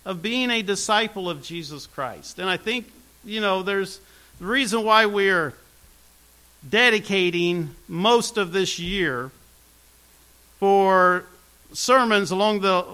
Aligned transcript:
of 0.05 0.23
being 0.23 0.51
a 0.51 0.63
disciple 0.63 1.31
of 1.31 1.43
Jesus 1.43 1.87
Christ. 1.87 2.39
And 2.39 2.49
I 2.49 2.57
think, 2.57 2.91
you 3.25 3.41
know, 3.41 3.63
there's 3.63 4.01
the 4.39 4.47
reason 4.47 4.85
why 4.85 5.07
we're 5.07 5.55
dedicating 6.69 7.75
most 7.89 8.37
of 8.37 8.53
this 8.53 8.79
year 8.79 9.31
for 10.59 11.25
sermons 11.73 12.31
along 12.31 12.61
the 12.61 12.85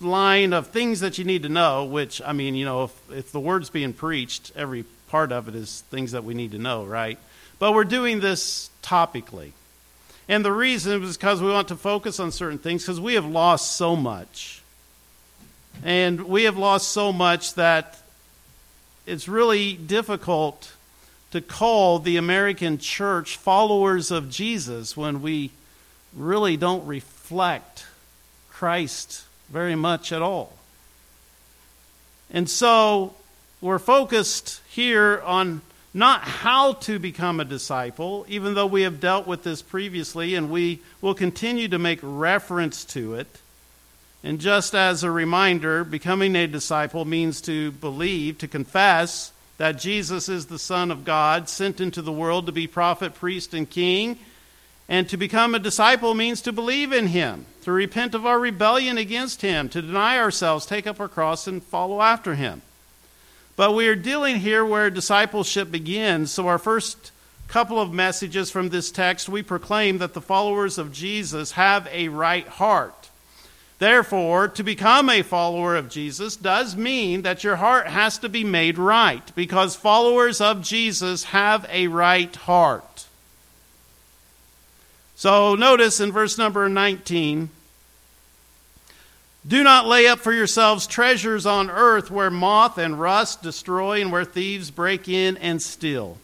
line 0.00 0.52
of 0.52 0.68
things 0.68 1.00
that 1.00 1.18
you 1.18 1.24
need 1.24 1.42
to 1.42 1.48
know, 1.48 1.84
which, 1.84 2.20
I 2.24 2.32
mean, 2.32 2.54
you 2.54 2.64
know, 2.64 2.84
if, 2.84 3.10
if 3.10 3.32
the 3.32 3.40
word's 3.40 3.70
being 3.70 3.92
preached, 3.92 4.52
every 4.54 4.84
part 5.08 5.32
of 5.32 5.48
it 5.48 5.54
is 5.54 5.82
things 5.90 6.12
that 6.12 6.24
we 6.24 6.34
need 6.34 6.52
to 6.52 6.58
know, 6.58 6.84
right? 6.84 7.18
But 7.58 7.72
we're 7.72 7.84
doing 7.84 8.20
this 8.20 8.70
topically. 8.82 9.52
And 10.28 10.44
the 10.44 10.52
reason 10.52 11.02
is 11.02 11.16
because 11.16 11.40
we 11.40 11.48
want 11.48 11.68
to 11.68 11.76
focus 11.76 12.18
on 12.20 12.32
certain 12.32 12.58
things 12.58 12.82
because 12.82 13.00
we 13.00 13.14
have 13.14 13.24
lost 13.24 13.76
so 13.76 13.96
much 13.96 14.62
and 15.84 16.22
we 16.22 16.44
have 16.44 16.56
lost 16.56 16.88
so 16.88 17.12
much 17.12 17.54
that 17.54 17.98
it's 19.06 19.28
really 19.28 19.74
difficult 19.74 20.72
to 21.32 21.40
call 21.40 21.98
the 21.98 22.16
American 22.16 22.78
church 22.78 23.36
followers 23.36 24.10
of 24.10 24.30
Jesus 24.30 24.96
when 24.96 25.22
we 25.22 25.50
really 26.14 26.56
don't 26.56 26.86
reflect 26.86 27.86
Christ 28.50 29.24
very 29.48 29.74
much 29.74 30.12
at 30.12 30.22
all. 30.22 30.54
And 32.30 32.48
so 32.48 33.14
we're 33.60 33.78
focused 33.78 34.60
here 34.68 35.20
on 35.24 35.60
not 35.94 36.22
how 36.22 36.74
to 36.74 36.98
become 36.98 37.40
a 37.40 37.44
disciple, 37.44 38.26
even 38.28 38.54
though 38.54 38.66
we 38.66 38.82
have 38.82 39.00
dealt 39.00 39.26
with 39.26 39.44
this 39.44 39.62
previously 39.62 40.34
and 40.34 40.50
we 40.50 40.80
will 41.00 41.14
continue 41.14 41.68
to 41.68 41.78
make 41.78 41.98
reference 42.02 42.84
to 42.84 43.14
it 43.14 43.40
and 44.26 44.40
just 44.40 44.74
as 44.74 45.04
a 45.04 45.10
reminder, 45.10 45.84
becoming 45.84 46.34
a 46.34 46.48
disciple 46.48 47.04
means 47.04 47.40
to 47.42 47.70
believe, 47.70 48.38
to 48.38 48.48
confess 48.48 49.30
that 49.56 49.78
Jesus 49.78 50.28
is 50.28 50.46
the 50.46 50.58
Son 50.58 50.90
of 50.90 51.04
God, 51.04 51.48
sent 51.48 51.80
into 51.80 52.02
the 52.02 52.10
world 52.10 52.46
to 52.46 52.52
be 52.52 52.66
prophet, 52.66 53.14
priest, 53.14 53.54
and 53.54 53.70
king. 53.70 54.18
And 54.88 55.08
to 55.10 55.16
become 55.16 55.54
a 55.54 55.60
disciple 55.60 56.12
means 56.12 56.42
to 56.42 56.52
believe 56.52 56.92
in 56.92 57.06
him, 57.06 57.46
to 57.62 57.70
repent 57.70 58.16
of 58.16 58.26
our 58.26 58.40
rebellion 58.40 58.98
against 58.98 59.42
him, 59.42 59.68
to 59.68 59.80
deny 59.80 60.18
ourselves, 60.18 60.66
take 60.66 60.88
up 60.88 60.98
our 60.98 61.06
cross, 61.06 61.46
and 61.46 61.62
follow 61.62 62.02
after 62.02 62.34
him. 62.34 62.62
But 63.54 63.76
we 63.76 63.86
are 63.86 63.94
dealing 63.94 64.40
here 64.40 64.66
where 64.66 64.90
discipleship 64.90 65.70
begins. 65.70 66.32
So, 66.32 66.48
our 66.48 66.58
first 66.58 67.12
couple 67.46 67.80
of 67.80 67.92
messages 67.92 68.50
from 68.50 68.70
this 68.70 68.90
text, 68.90 69.28
we 69.28 69.44
proclaim 69.44 69.98
that 69.98 70.14
the 70.14 70.20
followers 70.20 70.78
of 70.78 70.92
Jesus 70.92 71.52
have 71.52 71.86
a 71.92 72.08
right 72.08 72.48
heart. 72.48 73.05
Therefore, 73.78 74.48
to 74.48 74.62
become 74.62 75.10
a 75.10 75.22
follower 75.22 75.76
of 75.76 75.90
Jesus 75.90 76.34
does 76.34 76.76
mean 76.76 77.22
that 77.22 77.44
your 77.44 77.56
heart 77.56 77.88
has 77.88 78.16
to 78.18 78.28
be 78.28 78.42
made 78.42 78.78
right, 78.78 79.30
because 79.34 79.76
followers 79.76 80.40
of 80.40 80.62
Jesus 80.62 81.24
have 81.24 81.66
a 81.70 81.88
right 81.88 82.34
heart. 82.34 83.06
So 85.14 85.54
notice 85.54 86.00
in 86.00 86.10
verse 86.10 86.38
number 86.38 86.68
19 86.70 87.50
Do 89.46 89.62
not 89.62 89.86
lay 89.86 90.06
up 90.06 90.20
for 90.20 90.32
yourselves 90.32 90.86
treasures 90.86 91.44
on 91.44 91.70
earth 91.70 92.10
where 92.10 92.30
moth 92.30 92.78
and 92.78 92.98
rust 92.98 93.42
destroy 93.42 94.00
and 94.00 94.10
where 94.10 94.24
thieves 94.24 94.70
break 94.70 95.06
in 95.06 95.36
and 95.36 95.60
steal, 95.60 96.16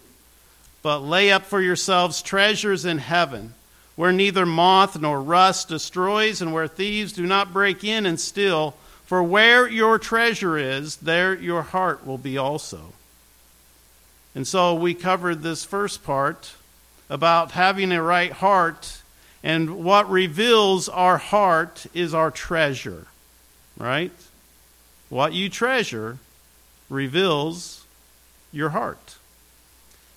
but 0.83 1.01
lay 1.01 1.31
up 1.31 1.45
for 1.45 1.61
yourselves 1.61 2.23
treasures 2.23 2.87
in 2.87 2.97
heaven 2.97 3.53
where 3.97 4.13
neither 4.13 4.47
moth 4.47 5.01
nor 5.01 5.23
rust 5.23 5.69
destroys, 5.69 6.41
and 6.41 6.53
where 6.53 6.69
thieves 6.69 7.13
do 7.13 7.27
not 7.27 7.53
break 7.53 7.85
in 7.85 8.07
and 8.07 8.19
steal. 8.19 8.75
For 9.05 9.23
where 9.23 9.69
your 9.69 9.99
treasure 9.99 10.57
is, 10.57 10.97
there 10.97 11.35
your 11.35 11.63
heart 11.63 12.07
will 12.07 12.19
be 12.19 12.39
also. 12.39 12.95
And 14.35 14.47
so 14.47 14.75
we 14.75 14.95
covered 14.95 15.43
this 15.43 15.65
first 15.65 16.03
part 16.03 16.55
about 17.11 17.51
having 17.51 17.93
a 17.93 18.03
right 18.03 18.33
heart, 18.33 19.03
and 19.43 19.85
what 19.85 20.09
reveals 20.09 20.89
our 20.89 21.19
heart 21.19 21.85
is 21.93 22.15
our 22.15 22.31
treasure, 22.31 23.07
right? 23.77 24.13
What 25.11 25.35
you 25.35 25.51
treasure 25.51 26.17
reveals 26.89 27.85
your 28.51 28.71
heart. 28.71 29.17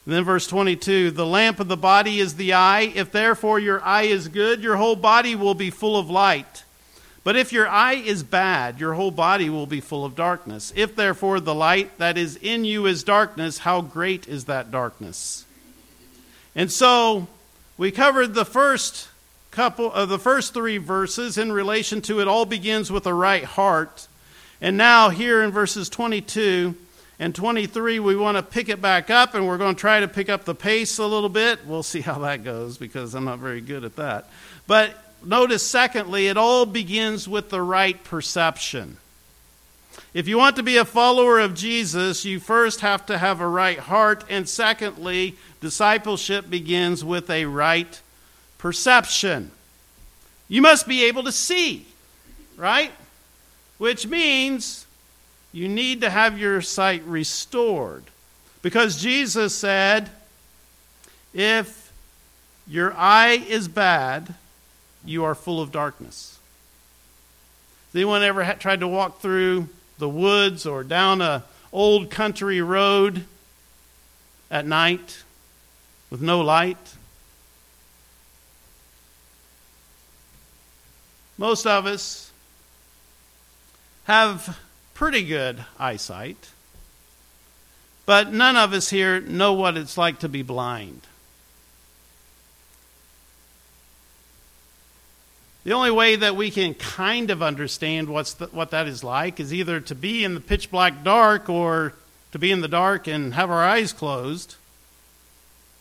And 0.05 0.13
then 0.13 0.23
verse 0.23 0.47
22 0.47 1.11
The 1.11 1.25
lamp 1.25 1.59
of 1.59 1.67
the 1.67 1.77
body 1.77 2.19
is 2.19 2.35
the 2.35 2.53
eye. 2.53 2.91
If 2.93 3.11
therefore 3.11 3.59
your 3.59 3.83
eye 3.83 4.03
is 4.03 4.27
good, 4.27 4.61
your 4.61 4.75
whole 4.75 4.95
body 4.95 5.35
will 5.35 5.55
be 5.55 5.69
full 5.69 5.97
of 5.97 6.09
light. 6.09 6.63
But 7.23 7.35
if 7.35 7.51
your 7.51 7.67
eye 7.67 7.95
is 7.95 8.21
bad, 8.21 8.79
your 8.79 8.93
whole 8.93 9.09
body 9.09 9.49
will 9.49 9.65
be 9.65 9.81
full 9.81 10.05
of 10.05 10.15
darkness. 10.15 10.71
If 10.75 10.95
therefore 10.95 11.39
the 11.39 11.55
light 11.55 11.97
that 11.97 12.19
is 12.19 12.37
in 12.37 12.65
you 12.65 12.85
is 12.85 13.03
darkness, 13.03 13.59
how 13.59 13.81
great 13.81 14.27
is 14.27 14.45
that 14.45 14.69
darkness? 14.69 15.43
And 16.55 16.71
so 16.71 17.27
we 17.79 17.89
covered 17.89 18.35
the 18.35 18.45
first 18.45 19.09
couple 19.49 19.87
of 19.87 19.93
uh, 19.93 20.05
the 20.05 20.19
first 20.19 20.53
three 20.53 20.77
verses 20.77 21.37
in 21.37 21.51
relation 21.51 22.01
to 22.01 22.19
it 22.19 22.27
all 22.27 22.45
begins 22.45 22.91
with 22.91 23.07
a 23.07 23.13
right 23.13 23.43
heart. 23.43 24.07
And 24.61 24.77
now 24.77 25.09
here 25.09 25.41
in 25.41 25.51
verses 25.51 25.89
22 25.89 26.75
and 27.17 27.33
23, 27.33 27.99
we 27.99 28.15
want 28.15 28.37
to 28.37 28.43
pick 28.43 28.67
it 28.67 28.81
back 28.81 29.09
up, 29.09 29.35
and 29.35 29.47
we're 29.47 29.57
going 29.57 29.75
to 29.75 29.79
try 29.79 30.01
to 30.01 30.07
pick 30.07 30.27
up 30.27 30.43
the 30.43 30.55
pace 30.55 30.97
a 30.97 31.05
little 31.05 31.29
bit. 31.29 31.65
We'll 31.65 31.83
see 31.83 32.01
how 32.01 32.19
that 32.19 32.43
goes 32.43 32.77
because 32.77 33.13
I'm 33.13 33.25
not 33.25 33.39
very 33.39 33.61
good 33.61 33.85
at 33.85 33.95
that. 33.95 34.29
But 34.67 34.91
notice, 35.23 35.63
secondly, 35.63 36.27
it 36.27 36.35
all 36.35 36.65
begins 36.65 37.27
with 37.27 37.49
the 37.49 37.61
right 37.61 38.03
perception. 38.03 38.97
If 40.13 40.27
you 40.27 40.37
want 40.37 40.57
to 40.57 40.63
be 40.63 40.77
a 40.77 40.85
follower 40.85 41.39
of 41.39 41.55
Jesus, 41.55 42.25
you 42.25 42.39
first 42.39 42.81
have 42.81 43.05
to 43.05 43.17
have 43.17 43.39
a 43.39 43.47
right 43.47 43.79
heart, 43.79 44.25
and 44.29 44.47
secondly, 44.47 45.35
discipleship 45.61 46.49
begins 46.49 47.03
with 47.03 47.29
a 47.29 47.45
right 47.45 48.01
perception. 48.57 49.51
You 50.49 50.61
must 50.61 50.87
be 50.87 51.05
able 51.05 51.23
to 51.23 51.31
see, 51.31 51.85
right? 52.57 52.91
Which 53.77 54.05
means 54.05 54.84
you 55.55 55.69
need 55.69 56.01
to 56.01 56.09
have 56.09 56.37
your 56.37 56.61
sight 56.61 57.01
restored. 57.05 58.03
Because 58.61 59.01
Jesus 59.01 59.55
said, 59.55 60.09
if 61.33 61.93
your 62.67 62.93
eye 62.93 63.41
is 63.47 63.69
bad, 63.69 64.35
you 65.05 65.23
are 65.23 65.33
full 65.33 65.61
of 65.61 65.71
darkness. 65.71 66.37
Has 67.87 67.95
anyone 67.95 68.21
ever 68.21 68.43
ha- 68.43 68.55
tried 68.59 68.81
to 68.81 68.87
walk 68.87 69.21
through 69.21 69.69
the 69.97 70.09
woods 70.09 70.65
or 70.65 70.83
down 70.83 71.21
a 71.21 71.45
old 71.71 72.11
country 72.11 72.61
road 72.61 73.23
at 74.51 74.67
night 74.67 75.23
with 76.09 76.21
no 76.21 76.41
light? 76.41 76.95
Most 81.37 81.65
of 81.65 81.85
us 81.85 82.29
have 84.03 84.59
pretty 84.95 85.25
good 85.25 85.63
eyesight, 85.77 86.49
but 88.05 88.31
none 88.31 88.55
of 88.55 88.73
us 88.73 88.89
here 88.89 89.19
know 89.19 89.53
what 89.53 89.77
it's 89.77 89.97
like 89.97 90.19
to 90.19 90.29
be 90.29 90.41
blind. 90.41 91.01
The 95.65 95.73
only 95.73 95.91
way 95.91 96.15
that 96.15 96.35
we 96.35 96.49
can 96.49 96.75
kind 96.75 97.29
of 97.29 97.43
understand 97.43 98.07
what's 98.07 98.35
the, 98.35 98.47
what 98.47 98.71
that 98.71 98.87
is 98.87 99.03
like 99.03 99.39
is 99.39 99.53
either 99.53 99.79
to 99.81 99.95
be 99.95 100.23
in 100.23 100.33
the 100.33 100.39
pitch 100.39 100.71
black 100.71 101.03
dark 101.03 101.49
or 101.49 101.93
to 102.31 102.39
be 102.39 102.51
in 102.51 102.61
the 102.61 102.67
dark 102.67 103.07
and 103.07 103.33
have 103.33 103.51
our 103.51 103.63
eyes 103.63 103.91
closed. 103.91 104.55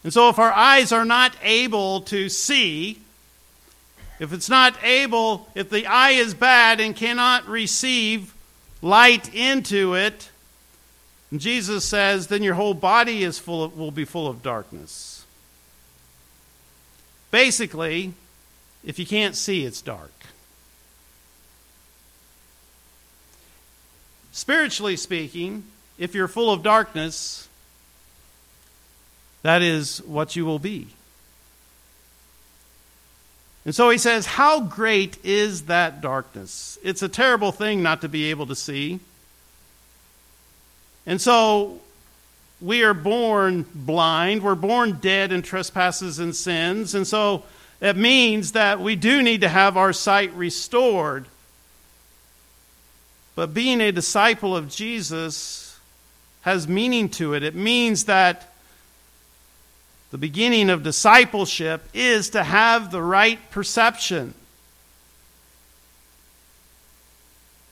And 0.03 0.13
so, 0.13 0.29
if 0.29 0.39
our 0.39 0.53
eyes 0.53 0.91
are 0.91 1.05
not 1.05 1.37
able 1.43 2.01
to 2.03 2.29
see, 2.29 2.99
if 4.19 4.33
it's 4.33 4.49
not 4.49 4.83
able, 4.83 5.49
if 5.55 5.71
the 5.71 5.87
eye 5.87 6.13
is 6.13 6.35
bad 6.35 6.81
and 6.81 6.97
cannot 6.97 7.47
receive 7.47 8.34
light 8.85 9.35
into 9.35 9.95
it, 9.95 10.29
Jesus 11.35 11.85
says, 11.85 12.27
then 12.27 12.43
your 12.43 12.55
whole 12.55 12.75
body 12.75 13.25
is 13.25 13.39
full 13.39 13.65
of, 13.65 13.77
will 13.77 13.91
be 13.91 14.05
full 14.05 14.29
of 14.29 14.43
darkness. 14.43 15.25
Basically, 17.31 18.13
if 18.85 18.99
you 18.99 19.07
can't 19.07 19.35
see, 19.35 19.65
it's 19.65 19.81
dark. 19.81 20.13
Spiritually 24.33 24.97
speaking, 24.97 25.65
if 25.99 26.15
you're 26.15 26.29
full 26.29 26.53
of 26.53 26.63
darkness, 26.63 27.49
that 29.43 29.63
is 29.63 30.03
what 30.03 30.37
you 30.37 30.45
will 30.45 30.59
be. 30.59 30.89
And 33.65 33.75
so 33.75 33.91
he 33.91 33.99
says, 33.99 34.27
How 34.27 34.61
great 34.61 35.25
is 35.25 35.63
that 35.63 36.01
darkness? 36.01 36.79
It's 36.83 37.03
a 37.03 37.09
terrible 37.09 37.53
thing 37.53 37.83
not 37.83 38.03
to 38.03 38.09
be 38.09 38.31
able 38.31 38.47
to 38.47 38.55
see. 38.55 39.01
And 41.07 41.21
so 41.21 41.81
we 42.61 42.83
are 42.83 42.95
born 42.95 43.67
blind, 43.75 44.43
we're 44.43 44.55
born 44.55 44.99
dead 45.01 45.33
in 45.33 45.43
trespasses 45.43 46.19
and 46.19 46.35
sins. 46.35 46.95
And 46.95 47.07
so 47.07 47.45
it 47.81 47.97
means 47.97 48.53
that 48.53 48.81
we 48.81 48.97
do 48.97 49.23
need 49.23 49.43
to 49.43 49.49
have 49.49 49.77
our 49.77 49.93
sight 49.93 50.33
restored. 50.35 51.27
But 53.35 53.53
being 53.53 53.81
a 53.81 53.93
disciple 53.93 54.57
of 54.57 54.69
Jesus 54.69 55.79
has 56.43 56.69
meaning 56.69 57.09
to 57.09 57.35
it. 57.35 57.43
It 57.43 57.55
means 57.55 58.05
that 58.05 58.54
the 60.15 60.19
beginning 60.19 60.71
of 60.71 60.85
discipleship 60.85 61.89
is 61.93 62.31
to 62.31 62.45
have 62.45 62.93
the 62.93 63.03
right 63.03 63.51
perception. 63.51 64.33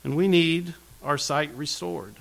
And 0.02 0.16
we 0.16 0.26
need 0.26 0.74
our 1.04 1.18
sight 1.18 1.54
restored. 1.54 2.16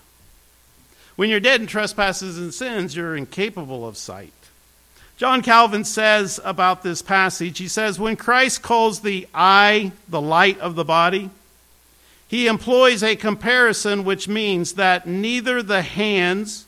When 1.15 1.31
you're 1.31 1.39
dead 1.39 1.59
in 1.59 1.65
trespasses 1.65 2.37
and 2.37 2.53
sins, 2.53 2.95
you're 2.95 3.15
incapable 3.15 3.83
of 3.83 3.97
sight. 3.97 4.31
John 5.17 5.41
Calvin 5.41 5.85
says 5.85 6.39
about 6.43 6.83
this 6.83 7.01
passage, 7.01 7.57
he 7.57 7.67
says, 7.67 7.99
When 7.99 8.15
Christ 8.15 8.61
calls 8.61 8.99
the 8.99 9.27
eye 9.33 9.91
the 10.07 10.21
light 10.21 10.59
of 10.59 10.75
the 10.75 10.85
body, 10.85 11.31
he 12.27 12.45
employs 12.45 13.01
a 13.01 13.15
comparison 13.15 14.03
which 14.03 14.27
means 14.27 14.73
that 14.73 15.07
neither 15.07 15.63
the 15.63 15.81
hands, 15.81 16.67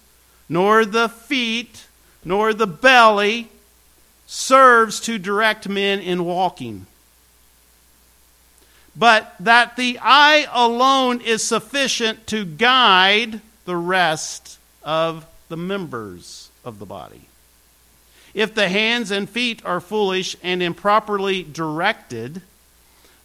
nor 0.49 0.85
the 0.85 1.07
feet, 1.07 1.85
nor 2.25 2.53
the 2.53 2.67
belly 2.67 3.49
serves 4.25 4.99
to 5.01 5.17
direct 5.17 5.67
men 5.67 5.99
in 5.99 6.25
walking, 6.25 6.85
but 8.95 9.35
that 9.39 9.75
the 9.75 9.99
eye 10.01 10.47
alone 10.51 11.21
is 11.21 11.43
sufficient 11.43 12.25
to 12.27 12.45
guide 12.45 13.41
the 13.65 13.75
rest 13.75 14.57
of 14.83 15.25
the 15.49 15.57
members 15.57 16.49
of 16.63 16.79
the 16.79 16.85
body. 16.85 17.27
If 18.33 18.55
the 18.55 18.69
hands 18.69 19.11
and 19.11 19.29
feet 19.29 19.63
are 19.63 19.79
foolish 19.79 20.35
and 20.41 20.63
improperly 20.63 21.43
directed, 21.43 22.41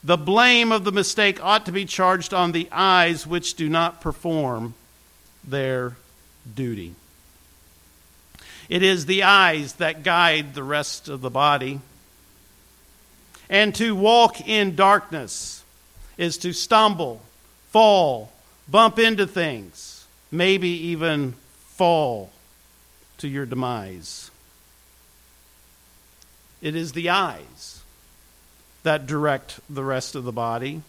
the 0.04 0.18
blame 0.18 0.70
of 0.70 0.84
the 0.84 0.92
mistake 0.92 1.42
ought 1.42 1.64
to 1.66 1.72
be 1.72 1.84
charged 1.84 2.34
on 2.34 2.52
the 2.52 2.68
eyes 2.70 3.26
which 3.26 3.54
do 3.54 3.68
not 3.68 4.00
perform 4.00 4.74
their 5.42 5.96
duty. 6.54 6.94
It 8.68 8.82
is 8.82 9.06
the 9.06 9.22
eyes 9.22 9.74
that 9.74 10.02
guide 10.02 10.54
the 10.54 10.62
rest 10.62 11.08
of 11.08 11.20
the 11.20 11.30
body. 11.30 11.80
And 13.48 13.74
to 13.76 13.94
walk 13.94 14.46
in 14.46 14.76
darkness 14.76 15.64
is 16.18 16.36
to 16.38 16.52
stumble, 16.52 17.22
fall, 17.70 18.32
bump 18.68 18.98
into 18.98 19.26
things 19.26 19.98
maybe 20.30 20.68
even 20.68 21.32
fall 21.68 22.30
to 23.18 23.28
your 23.28 23.46
demise. 23.46 24.30
It 26.60 26.74
is 26.74 26.92
the 26.92 27.10
eyes 27.10 27.82
that 28.82 29.06
direct 29.06 29.60
the 29.68 29.84
rest 29.84 30.14
of 30.14 30.24
the 30.24 30.32
body. 30.32 30.82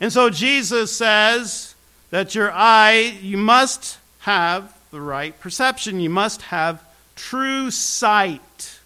And 0.00 0.12
so 0.12 0.30
Jesus 0.30 0.94
says 0.94 1.74
that 2.10 2.34
your 2.34 2.52
eye, 2.52 3.16
you 3.20 3.36
must 3.36 3.98
have 4.20 4.76
the 4.90 5.00
right 5.00 5.38
perception, 5.40 6.00
you 6.00 6.10
must 6.10 6.42
have 6.42 6.82
true 7.16 7.70
sight. 7.70 8.80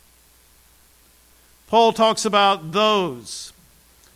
Paul 1.69 1.93
talks 1.93 2.25
about 2.25 2.73
those 2.73 3.53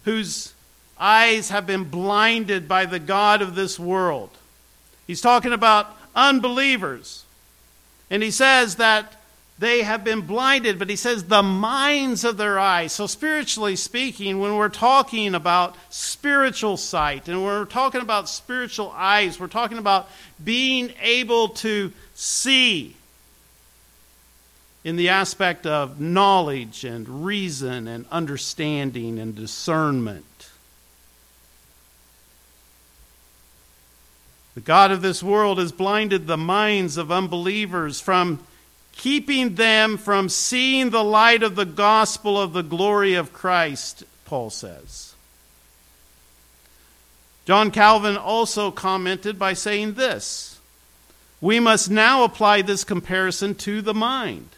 whose 0.05 0.55
eyes 0.99 1.51
have 1.51 1.67
been 1.67 1.85
blinded 1.85 2.69
by 2.69 2.87
the 2.87 2.99
God 2.99 3.43
of 3.43 3.55
this 3.55 3.79
world 3.79 4.31
He's 5.11 5.21
talking 5.21 5.53
about 5.53 5.89
unbelievers. 6.15 7.25
And 8.11 8.23
he 8.23 8.31
says 8.31 8.77
that 8.77 9.17
they 9.59 9.83
have 9.83 10.05
been 10.05 10.21
blinded, 10.21 10.79
but 10.79 10.89
he 10.89 10.95
says 10.95 11.25
the 11.25 11.43
minds 11.43 12.23
of 12.23 12.37
their 12.37 12.61
eyes. 12.61 12.93
So, 12.93 13.09
spiritually 13.09 13.75
speaking, 13.75 14.39
when 14.39 14.55
we're 14.55 14.69
talking 14.69 15.35
about 15.35 15.75
spiritual 15.89 16.77
sight 16.77 17.27
and 17.29 17.43
we're 17.43 17.65
talking 17.65 18.03
about 18.03 18.29
spiritual 18.29 18.93
eyes, 18.95 19.41
we're 19.41 19.49
talking 19.49 19.79
about 19.79 20.09
being 20.45 20.93
able 21.03 21.49
to 21.49 21.93
see 22.15 22.95
in 24.83 24.97
the 24.97 25.09
aspect 25.09 25.67
of 25.67 26.01
knowledge 26.01 26.85
and 26.85 27.25
reason 27.25 27.87
and 27.87 28.07
understanding 28.11 29.19
and 29.19 29.35
discernment. 29.35 30.25
The 34.55 34.61
God 34.61 34.91
of 34.91 35.03
this 35.03 35.23
world 35.23 35.59
has 35.59 35.73
blinded 35.73 36.27
the 36.27 36.37
minds 36.37 36.97
of 36.97 37.13
unbelievers 37.13 38.01
from 38.01 38.41
keeping 38.93 39.55
them 39.55 39.97
from 39.97 40.29
seeing 40.29 40.91
the 40.91 41.05
light 41.05 41.43
of 41.43 41.57
the 41.57 41.65
gospel 41.65 42.41
of 42.41 42.53
the 42.53 42.63
glory 42.63 43.15
of 43.15 43.33
Christ, 43.33 44.05
Paul 44.25 44.51
says. 44.51 45.15
John 47.47 47.71
Calvin 47.71 48.17
also 48.17 48.71
commented 48.71 49.39
by 49.39 49.55
saying 49.55 49.95
this 49.95 50.59
We 51.41 51.61
must 51.61 51.91
now 51.91 52.25
apply 52.25 52.63
this 52.63 52.85
comparison 52.85 53.55
to 53.57 53.83
the 53.83 53.95
mind. 53.95 54.49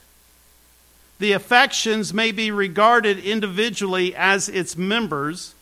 The 1.22 1.32
affections 1.32 2.12
may 2.12 2.32
be 2.32 2.50
regarded 2.50 3.18
individually 3.20 4.14
as 4.14 4.48
its 4.48 4.76
members 4.76 5.54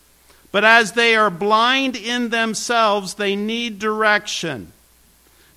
but 0.52 0.64
as 0.64 0.92
they 0.92 1.14
are 1.14 1.30
blind 1.30 1.96
in 1.96 2.30
themselves, 2.30 3.14
they 3.14 3.36
need 3.36 3.78
direction. 3.78 4.72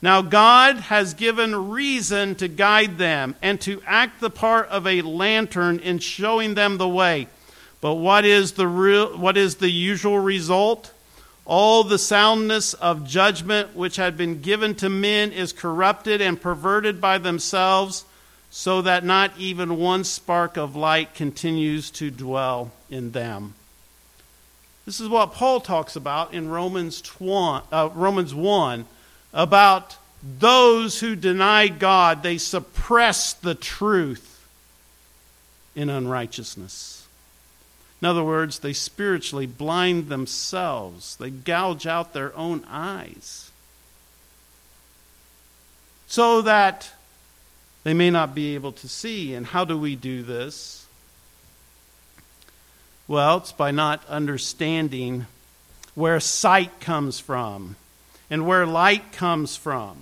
Now, 0.02 0.22
God 0.22 0.76
has 0.76 1.14
given 1.14 1.70
reason 1.70 2.36
to 2.36 2.48
guide 2.48 2.98
them 2.98 3.36
and 3.42 3.60
to 3.62 3.82
act 3.86 4.20
the 4.20 4.30
part 4.30 4.68
of 4.68 4.86
a 4.86 5.02
lantern 5.02 5.80
in 5.80 6.00
showing 6.00 6.54
them 6.54 6.78
the 6.78 6.88
way. 6.88 7.28
But 7.82 7.96
what 7.96 8.26
is 8.26 8.52
the, 8.52 8.68
real, 8.68 9.18
what 9.18 9.38
is 9.38 9.56
the 9.56 9.72
usual 9.72 10.20
result? 10.20 10.92
All 11.46 11.84
the 11.84 11.98
soundness 11.98 12.74
of 12.74 13.08
judgment 13.08 13.76
which 13.76 13.96
had 13.96 14.16
been 14.16 14.42
given 14.42 14.76
to 14.76 14.90
men 14.90 15.32
is 15.32 15.54
corrupted 15.54 16.22
and 16.22 16.40
perverted 16.40 17.02
by 17.02 17.18
themselves, 17.18 18.06
so 18.56 18.84
that 18.84 19.04
not 19.04 19.32
even 19.36 19.80
one 19.80 20.04
spark 20.04 20.58
of 20.58 20.76
light 20.76 21.16
continues 21.16 21.90
to 21.90 22.12
dwell 22.12 22.72
in 22.88 23.10
them. 23.10 23.56
This 24.86 25.00
is 25.00 25.10
what 25.10 25.34
Paul 25.34 25.60
talks 25.60 25.96
about 25.96 26.36
in 26.36 26.48
Romans, 26.48 27.02
1, 27.20 27.64
uh, 27.72 27.90
Romans 27.96 28.36
1 28.36 28.86
about 29.34 29.98
those 30.22 31.00
who 31.00 31.16
deny 31.16 31.68
God, 31.68 32.22
they 32.22 32.38
suppress 32.38 33.34
the 33.34 33.56
truth 33.56 34.48
in 35.76 35.90
unrighteousness. 35.90 37.08
In 38.04 38.08
other 38.08 38.24
words, 38.24 38.60
they 38.60 38.74
spiritually 38.74 39.48
blind 39.48 40.10
themselves, 40.10 41.16
they 41.16 41.32
gouge 41.32 41.88
out 41.88 42.14
their 42.14 42.36
own 42.38 42.64
eyes 42.70 43.50
so 46.06 46.44
that 46.44 46.92
they 47.84 47.94
may 47.94 48.10
not 48.10 48.34
be 48.34 48.56
able 48.56 48.72
to 48.74 48.88
see. 48.88 49.34
And 49.34 49.46
how 49.46 49.66
do 49.66 49.78
we 49.78 49.96
do 49.96 50.24
this? 50.24 50.86
Well, 53.08 53.38
it's 53.38 53.52
by 53.52 53.72
not 53.72 54.06
understanding 54.08 55.25
where 55.94 56.20
sight 56.20 56.80
comes 56.80 57.20
from 57.20 57.75
and 58.30 58.48
where 58.48 58.66
light 58.66 59.12
comes 59.12 59.56
from. 59.56 59.98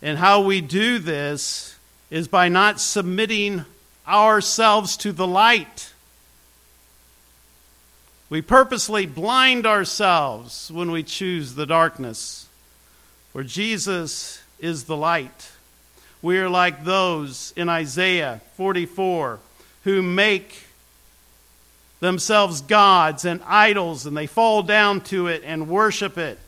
And 0.00 0.18
how 0.18 0.42
we 0.42 0.60
do 0.60 0.98
this 0.98 1.76
is 2.10 2.28
by 2.28 2.48
not 2.48 2.80
submitting 2.80 3.64
ourselves 4.06 4.96
to 4.98 5.12
the 5.12 5.26
light. 5.26 5.92
We 8.30 8.42
purposely 8.42 9.06
blind 9.06 9.66
ourselves 9.66 10.70
when 10.72 10.90
we 10.90 11.02
choose 11.02 11.54
the 11.54 11.66
darkness, 11.66 12.48
where 13.32 13.44
Jesus 13.44 14.42
is 14.58 14.84
the 14.84 14.96
light. 14.96 15.52
We 16.24 16.38
are 16.38 16.48
like 16.48 16.84
those 16.84 17.52
in 17.54 17.68
Isaiah 17.68 18.40
44 18.56 19.40
who 19.82 20.00
make 20.00 20.64
themselves 22.00 22.62
gods 22.62 23.26
and 23.26 23.42
idols, 23.44 24.06
and 24.06 24.16
they 24.16 24.26
fall 24.26 24.62
down 24.62 25.02
to 25.02 25.26
it 25.26 25.42
and 25.44 25.68
worship 25.68 26.16
it, 26.16 26.38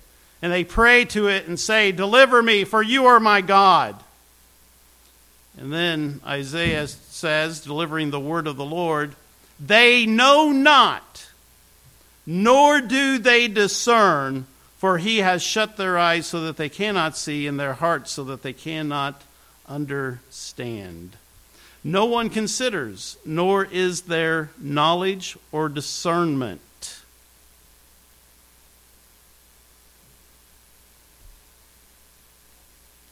and 0.41 0.51
they 0.51 0.65
pray 0.65 1.05
to 1.05 1.29
it 1.29 1.47
and 1.47 1.61
say, 1.61 1.93
Deliver 1.93 2.43
me, 2.43 2.65
for 2.65 2.83
you 2.83 3.05
are 3.05 3.21
my 3.21 3.43
God. 3.43 4.03
And 5.59 5.71
then 5.71 6.23
Isaiah 6.25 6.89
says, 6.89 7.61
delivering 7.61 8.11
the 8.11 8.19
word 8.19 8.47
of 8.47 8.57
the 8.57 8.65
Lord, 8.65 9.15
They 9.61 10.07
know 10.07 10.53
not, 10.53 11.29
nor 12.25 12.81
do 12.81 13.19
they 13.19 13.47
discern, 13.47 14.47
for 14.79 14.97
he 14.97 15.19
has 15.19 15.43
shut 15.43 15.77
their 15.77 15.99
eyes 15.99 16.25
so 16.25 16.41
that 16.47 16.57
they 16.57 16.71
cannot 16.71 17.15
see, 17.15 17.47
and 17.47 17.61
their 17.61 17.75
hearts 17.75 18.13
so 18.13 18.25
that 18.25 18.43
they 18.43 18.55
cannot 18.55 19.21
understand. 19.69 21.17
No 21.85 22.05
one 22.05 22.31
considers, 22.31 23.17
nor 23.25 23.65
is 23.65 24.03
there 24.03 24.51
knowledge 24.59 25.37
or 25.53 25.69
discernment. 25.69 26.61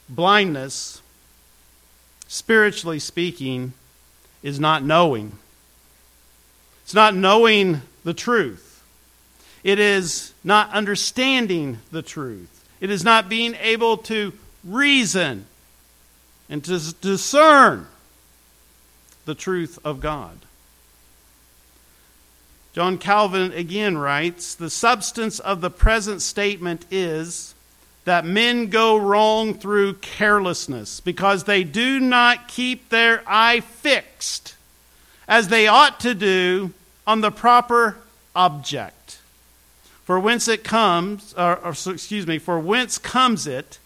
Blindness, 0.09 1.01
spiritually 2.27 2.99
speaking, 2.99 3.73
is 4.43 4.59
not 4.59 4.83
knowing. 4.83 5.31
It's 6.83 6.93
not 6.93 7.15
knowing 7.15 7.81
the 8.03 8.13
truth. 8.13 8.83
It 9.63 9.79
is 9.79 10.33
not 10.43 10.69
understanding 10.71 11.79
the 11.91 12.03
truth. 12.03 12.63
It 12.79 12.91
is 12.91 13.03
not 13.03 13.29
being 13.29 13.55
able 13.55 13.97
to 13.97 14.33
reason 14.63 15.47
and 16.49 16.63
to 16.63 16.93
discern 17.01 17.87
the 19.25 19.35
truth 19.35 19.79
of 19.83 19.99
God. 19.99 20.39
John 22.73 22.97
Calvin 22.97 23.53
again 23.53 23.97
writes 23.97 24.53
The 24.53 24.69
substance 24.69 25.39
of 25.39 25.61
the 25.61 25.69
present 25.69 26.21
statement 26.21 26.85
is 26.91 27.55
that 28.03 28.25
men 28.25 28.67
go 28.67 28.95
wrong 28.97 29.53
through 29.53 29.95
carelessness 29.95 30.99
because 30.99 31.45
they 31.45 31.63
do 31.63 31.99
not 31.99 32.47
keep 32.47 32.89
their 32.89 33.23
eye 33.25 33.61
fixed 33.61 34.55
as 35.27 35.47
they 35.47 35.67
ought 35.67 35.99
to 36.01 36.13
do 36.13 36.71
on 37.07 37.21
the 37.21 37.31
proper 37.31 37.97
object. 38.35 39.19
For 40.03 40.19
whence 40.19 40.47
it 40.47 40.63
comes, 40.63 41.33
or, 41.35 41.57
or 41.57 41.71
excuse 41.71 42.27
me, 42.27 42.37
for 42.37 42.59
whence 42.59 42.97
comes 42.97 43.47
it 43.47 43.79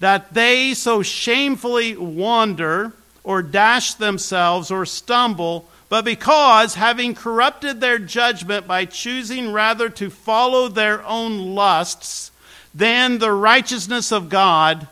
that 0.00 0.34
they 0.34 0.74
so 0.74 1.02
shamefully 1.02 1.96
wander 1.96 2.92
or 3.24 3.42
dash 3.42 3.94
themselves 3.94 4.70
or 4.70 4.86
stumble, 4.86 5.68
but 5.88 6.04
because, 6.04 6.74
having 6.74 7.14
corrupted 7.14 7.80
their 7.80 7.98
judgment 7.98 8.66
by 8.66 8.84
choosing 8.84 9.52
rather 9.52 9.88
to 9.88 10.10
follow 10.10 10.68
their 10.68 11.04
own 11.04 11.54
lusts 11.54 12.30
than 12.74 13.18
the 13.18 13.32
righteousness 13.32 14.12
of 14.12 14.28
God, 14.28 14.86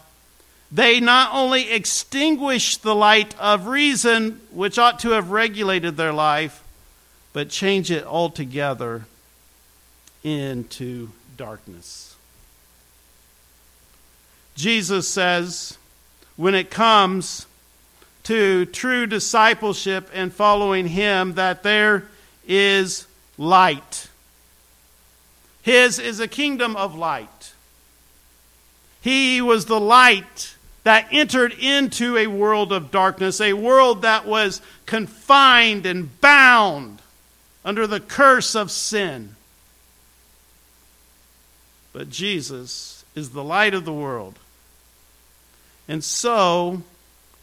they 0.72 0.98
not 0.98 1.32
only 1.32 1.70
extinguish 1.70 2.78
the 2.78 2.94
light 2.94 3.38
of 3.38 3.66
reason, 3.66 4.40
which 4.50 4.78
ought 4.78 4.98
to 5.00 5.10
have 5.10 5.30
regulated 5.30 5.96
their 5.96 6.12
life, 6.12 6.62
but 7.32 7.50
change 7.50 7.90
it 7.90 8.04
altogether 8.04 9.06
into 10.24 11.10
darkness. 11.36 12.15
Jesus 14.56 15.06
says, 15.06 15.76
when 16.36 16.54
it 16.54 16.70
comes 16.70 17.46
to 18.24 18.64
true 18.66 19.06
discipleship 19.06 20.10
and 20.12 20.32
following 20.32 20.88
Him, 20.88 21.34
that 21.34 21.62
there 21.62 22.04
is 22.48 23.06
light. 23.38 24.08
His 25.62 25.98
is 25.98 26.20
a 26.20 26.28
kingdom 26.28 26.74
of 26.76 26.94
light. 26.94 27.52
He 29.00 29.40
was 29.40 29.66
the 29.66 29.78
light 29.78 30.54
that 30.84 31.08
entered 31.10 31.52
into 31.52 32.16
a 32.16 32.26
world 32.26 32.72
of 32.72 32.90
darkness, 32.90 33.40
a 33.40 33.52
world 33.52 34.02
that 34.02 34.26
was 34.26 34.62
confined 34.86 35.84
and 35.84 36.20
bound 36.20 37.02
under 37.64 37.86
the 37.86 38.00
curse 38.00 38.54
of 38.54 38.70
sin. 38.70 39.34
But 41.92 42.10
Jesus 42.10 43.04
is 43.14 43.30
the 43.30 43.44
light 43.44 43.74
of 43.74 43.84
the 43.84 43.92
world. 43.92 44.38
And 45.88 46.02
so, 46.02 46.82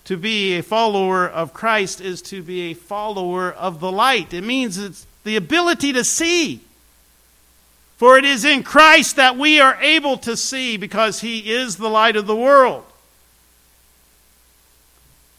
to 0.06 0.18
be 0.18 0.58
a 0.58 0.64
follower 0.64 1.28
of 1.28 1.54
Christ 1.54 2.02
is 2.02 2.22
to 2.24 2.44
be 2.44 2.72
a 2.72 2.74
follower 2.74 3.52
of 3.52 3.80
the 3.80 3.92
light. 3.92 4.34
It 4.34 4.44
means 4.44 4.78
it's 4.78 5.08
the 5.24 5.36
ability 5.36 5.94
to 5.94 6.04
see. 6.04 6.62
For 7.98 8.18
it 8.18 8.26
is 8.26 8.44
in 8.44 8.64
Christ 8.64 9.16
that 9.16 9.38
we 9.38 9.62
are 9.62 9.82
able 9.82 10.18
to 10.18 10.36
see 10.36 10.76
because 10.76 11.22
he 11.22 11.54
is 11.54 11.78
the 11.78 11.90
light 11.90 12.18
of 12.18 12.28
the 12.28 12.36
world. 12.36 12.84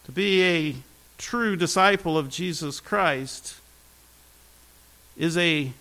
To 0.07 0.13
be 0.13 0.43
a 0.43 0.77
true 1.19 1.57
disciple 1.57 2.17
of 2.17 2.31
Jesus 2.31 2.81
Christ 2.81 3.57
is 5.17 5.37
a 5.37 5.73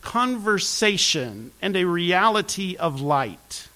conversation 0.00 1.52
and 1.60 1.76
a 1.76 1.84
reality 1.84 2.76
of 2.76 3.00
light 3.00 3.68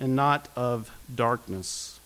and 0.00 0.16
not 0.16 0.48
of 0.56 0.90
darkness. 1.14 2.00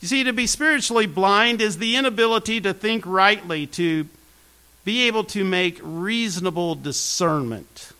You 0.00 0.08
see, 0.08 0.24
to 0.24 0.32
be 0.32 0.46
spiritually 0.46 1.06
blind 1.06 1.60
is 1.60 1.78
the 1.78 1.96
inability 1.96 2.60
to 2.60 2.72
think 2.72 3.04
rightly, 3.04 3.66
to 3.68 4.06
be 4.84 5.06
able 5.08 5.24
to 5.24 5.44
make 5.44 5.78
reasonable 5.82 6.74
discernment. 6.74 7.92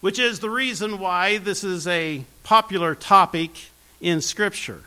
Which 0.00 0.18
is 0.18 0.40
the 0.40 0.50
reason 0.50 0.98
why 0.98 1.38
this 1.38 1.62
is 1.62 1.86
a 1.86 2.24
popular 2.42 2.94
topic 2.94 3.50
in 4.00 4.20
Scripture. 4.20 4.82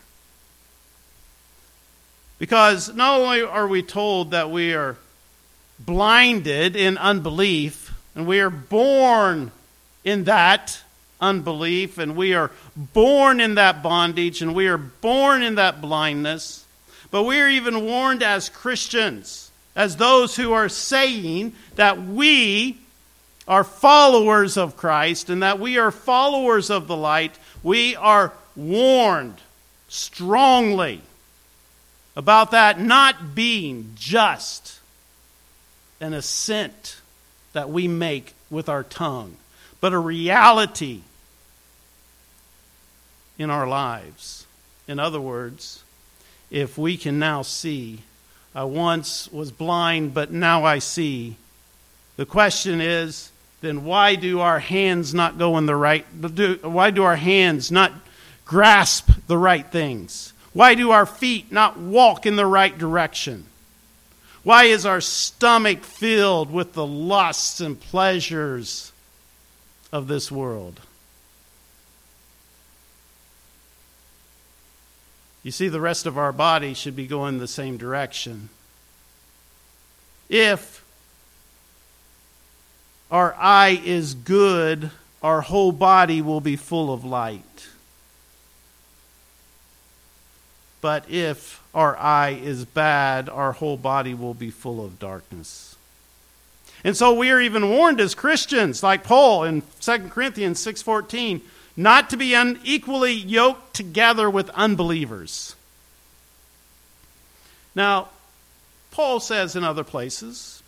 Because 2.37 2.93
not 2.93 3.21
only 3.21 3.41
are 3.41 3.67
we 3.67 3.81
told 3.81 4.31
that 4.31 4.51
we 4.51 4.73
are 4.73 4.97
blinded 5.79 6.75
in 6.75 6.97
unbelief, 6.97 7.93
and 8.13 8.27
we 8.27 8.41
are 8.41 8.49
born 8.49 9.51
in 10.03 10.25
that 10.25 10.81
unbelief, 11.25 11.97
and 11.97 12.15
we 12.15 12.33
are 12.33 12.51
born 12.75 13.39
in 13.39 13.55
that 13.55 13.81
bondage, 13.81 14.41
and 14.41 14.53
we 14.53 14.67
are 14.67 14.77
born 14.77 15.41
in 15.41 15.55
that 15.55 15.81
blindness. 15.81 16.65
But 17.11 17.23
we 17.23 17.39
are 17.39 17.49
even 17.49 17.85
warned 17.85 18.23
as 18.23 18.49
Christians, 18.49 19.51
as 19.75 19.97
those 19.97 20.35
who 20.35 20.53
are 20.53 20.69
saying 20.69 21.53
that 21.75 22.01
we 22.01 22.77
are 23.47 23.63
followers 23.63 24.57
of 24.57 24.77
Christ 24.77 25.29
and 25.29 25.43
that 25.43 25.59
we 25.59 25.77
are 25.77 25.91
followers 25.91 26.69
of 26.69 26.87
the 26.87 26.95
light, 26.95 27.37
we 27.63 27.95
are 27.95 28.33
warned 28.55 29.35
strongly 29.87 31.01
about 32.15 32.51
that 32.51 32.79
not 32.79 33.35
being 33.35 33.91
just 33.95 34.79
an 35.99 36.13
assent 36.13 36.97
that 37.53 37.69
we 37.69 37.87
make 37.87 38.33
with 38.49 38.67
our 38.67 38.83
tongue 38.83 39.35
but 39.85 39.93
a 39.93 39.99
reality 39.99 41.01
in 43.37 43.49
our 43.49 43.67
lives. 43.67 44.45
In 44.87 44.99
other 44.99 45.21
words, 45.21 45.83
if 46.51 46.77
we 46.77 46.97
can 46.97 47.19
now 47.19 47.41
see, 47.41 48.01
I 48.53 48.63
once 48.63 49.31
was 49.31 49.51
blind, 49.51 50.13
but 50.13 50.31
now 50.31 50.63
I 50.63 50.79
see. 50.79 51.35
The 52.17 52.25
question 52.25 52.81
is, 52.81 53.31
then 53.61 53.83
why 53.83 54.15
do 54.15 54.39
our 54.39 54.59
hands 54.59 55.13
not 55.13 55.37
go 55.37 55.57
in 55.57 55.65
the 55.65 55.75
right 55.75 56.05
why 56.61 56.91
do 56.91 57.03
our 57.03 57.15
hands 57.15 57.71
not 57.71 57.91
grasp 58.45 59.09
the 59.27 59.37
right 59.37 59.65
things? 59.65 60.33
Why 60.53 60.75
do 60.75 60.91
our 60.91 61.05
feet 61.05 61.51
not 61.51 61.77
walk 61.77 62.25
in 62.25 62.35
the 62.35 62.45
right 62.45 62.77
direction? 62.77 63.45
Why 64.43 64.65
is 64.65 64.85
our 64.85 65.01
stomach 65.01 65.83
filled 65.83 66.51
with 66.51 66.73
the 66.73 66.85
lusts 66.85 67.59
and 67.59 67.79
pleasures 67.79 68.93
of 69.95 70.07
this 70.09 70.29
world. 70.29 70.81
You 75.45 75.51
see, 75.51 75.67
the 75.67 75.79
rest 75.79 76.07
of 76.07 76.17
our 76.17 76.31
body 76.31 76.73
should 76.73 76.95
be 76.95 77.05
going 77.05 77.37
the 77.37 77.47
same 77.47 77.77
direction. 77.77 78.49
If 80.27 80.83
our 83.11 83.35
eye 83.35 83.79
is 83.85 84.15
good, 84.15 84.89
our 85.21 85.41
whole 85.41 85.71
body 85.71 86.19
will 86.19 86.41
be 86.41 86.55
full 86.55 86.91
of 86.91 87.05
light. 87.05 87.67
But 90.81 91.07
if 91.11 91.61
our 91.75 91.95
eye 91.95 92.39
is 92.43 92.65
bad, 92.65 93.29
our 93.29 93.51
whole 93.51 93.77
body 93.77 94.15
will 94.15 94.33
be 94.33 94.49
full 94.49 94.83
of 94.83 94.97
darkness. 94.97 95.75
And 96.83 96.97
so 96.97 97.13
we 97.13 97.29
are 97.29 97.39
even 97.39 97.69
warned 97.69 98.01
as 98.01 98.15
Christians, 98.15 98.81
like 98.81 99.03
Paul 99.03 99.43
in 99.43 99.61
2 99.79 100.09
Corinthians 100.09 100.59
6:14, 100.59 101.41
not 101.77 102.09
to 102.11 102.17
be 102.17 102.33
unequally 102.33 103.13
yoked 103.13 103.73
together 103.73 104.29
with 104.29 104.49
unbelievers. 104.51 105.55
Now, 107.73 108.09
Paul 108.91 109.19
says 109.19 109.55
in 109.55 109.63
other 109.63 109.83
places 109.83 110.63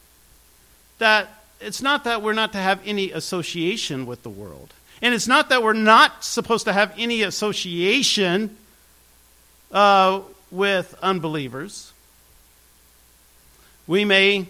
that 0.98 1.30
it's 1.62 1.82
not 1.82 2.04
that 2.04 2.22
we're 2.22 2.34
not 2.34 2.52
to 2.52 2.58
have 2.58 2.82
any 2.86 3.12
association 3.12 4.06
with 4.06 4.24
the 4.24 4.30
world. 4.30 4.74
And 5.02 5.14
it's 5.14 5.28
not 5.28 5.50
that 5.50 5.64
we're 5.64 5.74
not 5.74 6.24
supposed 6.24 6.66
to 6.66 6.74
have 6.74 6.94
any 6.98 7.22
association 7.22 8.58
uh, 9.72 10.22
with 10.52 10.96
unbelievers. 11.02 11.94
We 13.86 14.06
may 14.06 14.48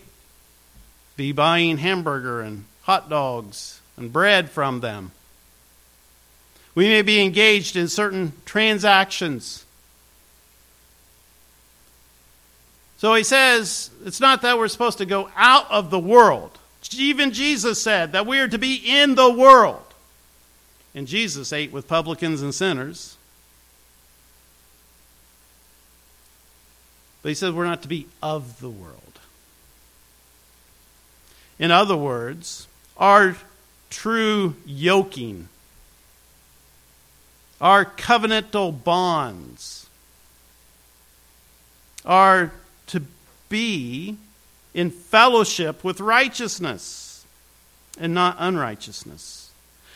be 1.15 1.31
buying 1.31 1.77
hamburger 1.77 2.41
and 2.41 2.65
hot 2.83 3.09
dogs 3.09 3.81
and 3.97 4.11
bread 4.11 4.49
from 4.49 4.79
them. 4.79 5.11
We 6.77 6.89
may 6.89 7.01
be 7.01 7.21
engaged 7.21 7.75
in 7.75 7.87
certain 7.87 8.33
transactions. 8.45 9.65
So 12.99 13.15
he 13.15 13.23
says 13.23 13.89
it's 14.05 14.19
not 14.19 14.43
that 14.43 14.59
we're 14.59 14.67
supposed 14.67 14.99
to 14.99 15.05
go 15.07 15.31
out 15.35 15.65
of 15.71 15.89
the 15.89 15.97
world. 15.97 16.51
Even 16.95 17.31
Jesus 17.31 17.81
said 17.81 18.11
that 18.11 18.27
we 18.27 18.37
are 18.37 18.47
to 18.47 18.59
be 18.59 18.75
in 18.75 19.15
the 19.15 19.27
world. 19.27 19.81
And 20.93 21.07
Jesus 21.07 21.51
ate 21.51 21.71
with 21.71 21.87
publicans 21.87 22.43
and 22.43 22.53
sinners. 22.53 23.17
But 27.23 27.29
he 27.29 27.33
said 27.33 27.55
we're 27.55 27.65
not 27.65 27.81
to 27.81 27.87
be 27.87 28.05
of 28.21 28.59
the 28.59 28.69
world. 28.69 29.19
In 31.57 31.71
other 31.71 31.97
words, 31.97 32.67
our 32.97 33.35
true 33.89 34.55
yoking, 34.63 35.49
our 37.59 37.85
covenantal 37.85 38.83
bonds, 38.83 39.87
are 42.05 42.53
to 42.87 43.01
be 43.49 44.17
in 44.73 44.89
fellowship 44.91 45.83
with 45.83 45.99
righteousness 45.99 47.25
and 47.99 48.13
not 48.13 48.35
unrighteousness. 48.39 49.51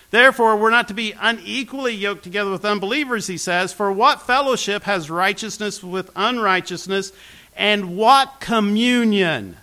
Therefore, 0.10 0.58
we're 0.58 0.72
not 0.72 0.90
to 0.90 0.94
be 0.94 1.14
unequally 1.14 1.94
yoked 1.96 2.24
together 2.24 2.52
with 2.52 2.66
unbelievers, 2.66 3.28
he 3.28 3.38
says. 3.38 3.72
For 3.72 3.92
what 3.92 4.22
fellowship 4.22 4.84
has 4.84 5.10
righteousness 5.10 5.82
with 5.82 6.12
unrighteousness, 6.18 7.14
and 7.56 7.96
what 7.96 8.42
communion 8.42 9.56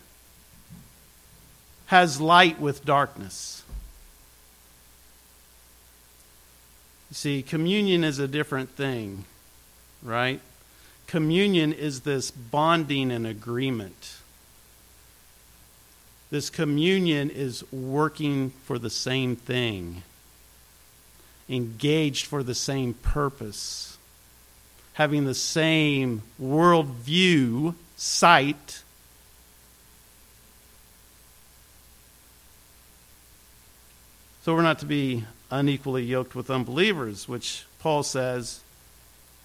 has 1.86 2.20
light 2.20 2.58
with 2.58 2.84
darkness? 2.84 3.62
See, 7.10 7.42
communion 7.42 8.04
is 8.04 8.18
a 8.18 8.28
different 8.28 8.70
thing, 8.70 9.24
right? 10.02 10.40
Communion 11.06 11.72
is 11.72 12.00
this 12.00 12.30
bonding 12.30 13.10
and 13.10 13.26
agreement. 13.26 14.16
This 16.30 16.50
communion 16.50 17.30
is 17.30 17.64
working 17.72 18.50
for 18.64 18.78
the 18.78 18.90
same 18.90 19.34
thing, 19.34 20.02
engaged 21.48 22.26
for 22.26 22.42
the 22.42 22.54
same 22.54 22.92
purpose, 22.92 23.96
having 24.92 25.24
the 25.24 25.34
same 25.34 26.22
worldview, 26.40 27.74
sight. 27.96 28.82
So 34.42 34.54
we're 34.54 34.60
not 34.60 34.80
to 34.80 34.86
be 34.86 35.24
unequally 35.50 36.04
yoked 36.04 36.34
with 36.34 36.50
unbelievers, 36.50 37.28
which 37.28 37.64
Paul 37.80 38.02
says 38.02 38.60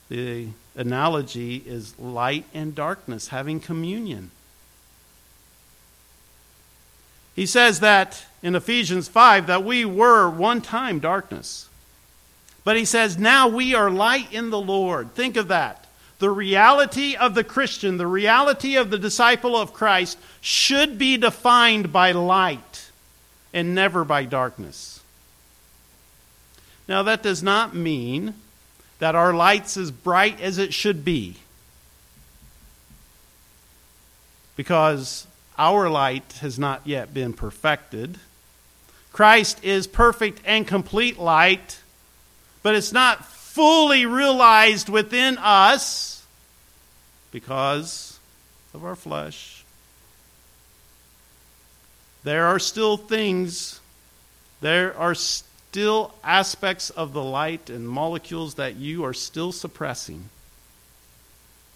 the 0.09 0.49
analogy 0.75 1.63
is 1.65 1.97
light 1.97 2.45
and 2.53 2.75
darkness 2.75 3.29
having 3.29 3.59
communion. 3.59 4.31
He 7.35 7.45
says 7.45 7.79
that 7.79 8.25
in 8.41 8.55
Ephesians 8.55 9.07
5 9.07 9.47
that 9.47 9.63
we 9.63 9.85
were 9.85 10.29
one 10.29 10.61
time 10.61 10.99
darkness. 10.99 11.67
But 12.63 12.77
he 12.77 12.85
says 12.85 13.17
now 13.17 13.47
we 13.47 13.73
are 13.73 13.89
light 13.89 14.31
in 14.31 14.49
the 14.49 14.61
Lord. 14.61 15.13
Think 15.13 15.35
of 15.35 15.47
that. 15.47 15.87
The 16.19 16.29
reality 16.29 17.15
of 17.15 17.35
the 17.35 17.43
Christian, 17.43 17.97
the 17.97 18.07
reality 18.07 18.75
of 18.75 18.89
the 18.89 18.99
disciple 18.99 19.57
of 19.57 19.73
Christ 19.73 20.17
should 20.39 20.97
be 20.97 21.17
defined 21.17 21.91
by 21.91 22.11
light 22.11 22.91
and 23.53 23.75
never 23.75 24.05
by 24.05 24.23
darkness. 24.23 25.02
Now, 26.87 27.03
that 27.03 27.23
does 27.23 27.41
not 27.41 27.75
mean 27.75 28.33
that 28.99 29.15
our 29.15 29.33
light's 29.33 29.77
as 29.77 29.91
bright 29.91 30.39
as 30.41 30.57
it 30.57 30.73
should 30.73 31.03
be. 31.03 31.37
Because 34.55 35.27
our 35.57 35.89
light 35.89 36.33
has 36.41 36.59
not 36.59 36.81
yet 36.85 37.13
been 37.13 37.33
perfected. 37.33 38.17
Christ 39.11 39.63
is 39.63 39.87
perfect 39.87 40.41
and 40.45 40.67
complete 40.67 41.17
light, 41.19 41.79
but 42.61 42.75
it's 42.75 42.91
not 42.91 43.25
fully 43.25 44.05
realized 44.05 44.89
within 44.89 45.37
us 45.37 46.25
because 47.31 48.19
of 48.73 48.83
our 48.83 48.95
flesh. 48.95 49.63
There 52.23 52.47
are 52.47 52.59
still 52.59 52.97
things, 52.97 53.79
there 54.61 54.97
are 54.97 55.13
still 55.73 56.13
aspects 56.23 56.91
of 56.91 57.13
the 57.13 57.23
light 57.23 57.67
and 57.67 57.89
molecules 57.89 58.53
that 58.53 58.75
you 58.75 59.03
are 59.03 59.11
still 59.11 59.51
suppressing. 59.51 60.29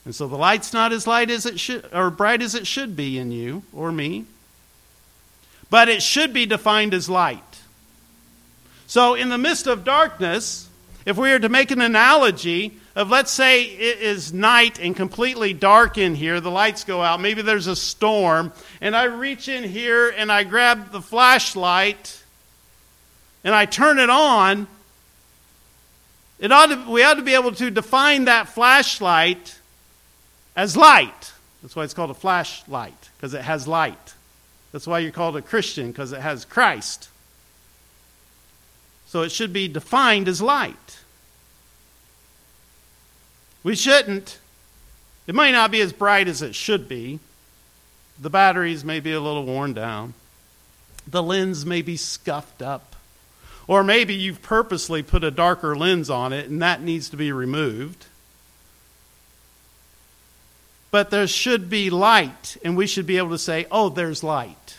And 0.05 0.13
so 0.13 0.27
the 0.27 0.37
light's 0.37 0.71
not 0.71 0.93
as 0.93 1.07
light 1.07 1.31
as 1.31 1.47
it 1.47 1.59
should 1.59 1.83
or 1.91 2.11
bright 2.11 2.43
as 2.43 2.53
it 2.53 2.67
should 2.67 2.95
be 2.95 3.17
in 3.17 3.31
you 3.31 3.63
or 3.73 3.91
me. 3.91 4.25
But 5.71 5.89
it 5.89 6.03
should 6.03 6.31
be 6.31 6.45
defined 6.45 6.93
as 6.93 7.09
light. 7.09 7.61
So 8.85 9.15
in 9.15 9.29
the 9.29 9.37
midst 9.39 9.65
of 9.65 9.83
darkness, 9.83 10.69
if 11.07 11.17
we 11.17 11.31
were 11.31 11.39
to 11.39 11.49
make 11.49 11.71
an 11.71 11.81
analogy 11.81 12.77
of 12.95 13.09
let's 13.09 13.31
say 13.31 13.63
it 13.63 13.99
is 13.99 14.31
night 14.31 14.79
and 14.79 14.95
completely 14.95 15.53
dark 15.53 15.97
in 15.97 16.13
here, 16.13 16.39
the 16.39 16.51
lights 16.51 16.83
go 16.83 17.01
out, 17.01 17.19
maybe 17.19 17.41
there's 17.41 17.65
a 17.65 17.75
storm, 17.75 18.53
and 18.79 18.95
I 18.95 19.05
reach 19.05 19.47
in 19.47 19.63
here 19.63 20.07
and 20.15 20.31
I 20.31 20.43
grab 20.43 20.91
the 20.91 21.01
flashlight 21.01 22.25
and 23.47 23.55
I 23.55 23.65
turn 23.65 23.97
it 23.97 24.09
on, 24.09 24.67
it 26.37 26.51
ought 26.51 26.65
to, 26.65 26.91
we 26.91 27.01
ought 27.01 27.13
to 27.13 27.21
be 27.21 27.33
able 27.33 27.53
to 27.53 27.71
define 27.71 28.25
that 28.25 28.49
flashlight 28.49 29.57
as 30.53 30.75
light. 30.75 31.31
That's 31.61 31.73
why 31.73 31.85
it's 31.85 31.93
called 31.93 32.11
a 32.11 32.13
flashlight, 32.13 33.09
because 33.15 33.33
it 33.33 33.43
has 33.43 33.65
light. 33.65 34.15
That's 34.73 34.85
why 34.85 34.99
you're 34.99 35.13
called 35.13 35.37
a 35.37 35.41
Christian, 35.41 35.87
because 35.93 36.11
it 36.11 36.19
has 36.19 36.43
Christ. 36.43 37.07
So 39.05 39.21
it 39.21 39.31
should 39.31 39.53
be 39.53 39.69
defined 39.69 40.27
as 40.27 40.41
light. 40.41 40.99
We 43.63 43.77
shouldn't. 43.77 44.39
It 45.25 45.35
might 45.35 45.51
not 45.51 45.71
be 45.71 45.79
as 45.79 45.93
bright 45.93 46.27
as 46.27 46.41
it 46.41 46.53
should 46.53 46.89
be. 46.89 47.21
The 48.19 48.29
batteries 48.29 48.83
may 48.83 48.99
be 48.99 49.13
a 49.13 49.21
little 49.21 49.45
worn 49.45 49.71
down. 49.71 50.15
The 51.07 51.23
lens 51.23 51.65
may 51.65 51.81
be 51.81 51.95
scuffed 51.95 52.61
up. 52.61 52.95
Or 53.67 53.83
maybe 53.83 54.15
you've 54.15 54.41
purposely 54.41 55.03
put 55.03 55.23
a 55.23 55.31
darker 55.31 55.75
lens 55.75 56.09
on 56.09 56.31
it 56.33 56.49
and 56.49 56.61
that 56.61 56.81
needs 56.81 57.09
to 57.09 57.17
be 57.17 57.31
removed 57.31 58.05
but 60.91 61.09
there 61.09 61.27
should 61.27 61.69
be 61.69 61.89
light, 61.89 62.57
and 62.63 62.77
we 62.77 62.87
should 62.87 63.05
be 63.05 63.17
able 63.17 63.31
to 63.31 63.37
say, 63.37 63.65
oh, 63.71 63.89
there's 63.89 64.23
light. 64.23 64.77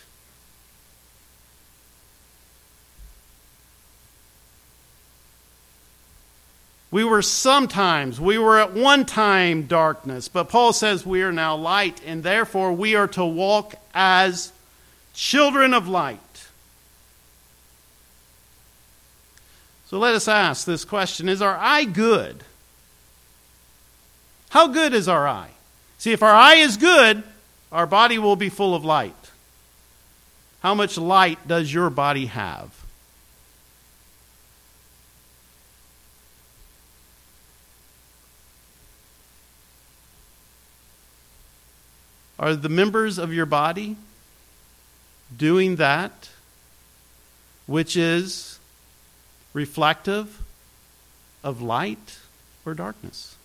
We 6.91 7.05
were 7.05 7.21
sometimes, 7.21 8.19
we 8.19 8.39
were 8.39 8.59
at 8.59 8.73
one 8.73 9.05
time 9.05 9.67
darkness, 9.67 10.29
but 10.29 10.49
Paul 10.49 10.73
says 10.73 11.05
we 11.05 11.23
are 11.23 11.33
now 11.33 11.55
light, 11.55 12.01
and 12.07 12.23
therefore 12.23 12.73
we 12.73 12.95
are 12.95 13.09
to 13.09 13.25
walk 13.25 13.75
as 13.93 14.53
children 15.13 15.75
of 15.75 15.87
light. 15.87 16.21
So 19.89 19.99
let 19.99 20.15
us 20.15 20.29
ask 20.29 20.67
this 20.67 20.85
question 20.85 21.29
Is 21.29 21.41
our 21.41 21.57
eye 21.57 21.85
good? 21.85 22.45
How 24.51 24.67
good 24.67 24.93
is 24.93 25.09
our 25.09 25.27
eye? 25.27 25.51
See, 25.97 26.13
if 26.13 26.23
our 26.23 26.33
eye 26.33 26.57
is 26.57 26.77
good, 26.77 27.23
our 27.73 27.87
body 27.87 28.19
will 28.19 28.37
be 28.37 28.49
full 28.49 28.75
of 28.75 28.85
light. 28.85 29.15
How 30.61 30.75
much 30.75 30.99
light 30.99 31.47
does 31.49 31.73
your 31.73 31.91
body 31.91 32.27
have? 32.27 32.75
Are 42.39 42.55
the 42.55 42.69
members 42.69 43.19
of 43.19 43.33
your 43.33 43.47
body 43.47 43.97
doing 45.37 45.77
that 45.77 46.29
which 47.67 47.97
is 47.97 48.58
reflective 49.53 50.43
of 51.43 51.63
light 51.63 52.19
or 52.65 52.75
darkness? 52.75 53.37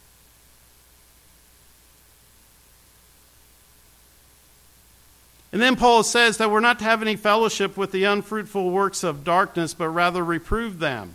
And 5.54 5.62
then 5.62 5.76
Paul 5.76 6.02
says 6.02 6.38
that 6.38 6.50
we're 6.50 6.62
not 6.62 6.80
to 6.80 6.86
have 6.86 7.04
any 7.04 7.16
fellowship 7.16 7.78
with 7.78 7.92
the 7.92 8.06
unfruitful 8.06 8.72
works 8.72 9.04
of 9.04 9.24
darkness, 9.24 9.76
but 9.76 9.89
rather 9.89 10.24
reprove 10.24 10.80
them. 10.80 11.13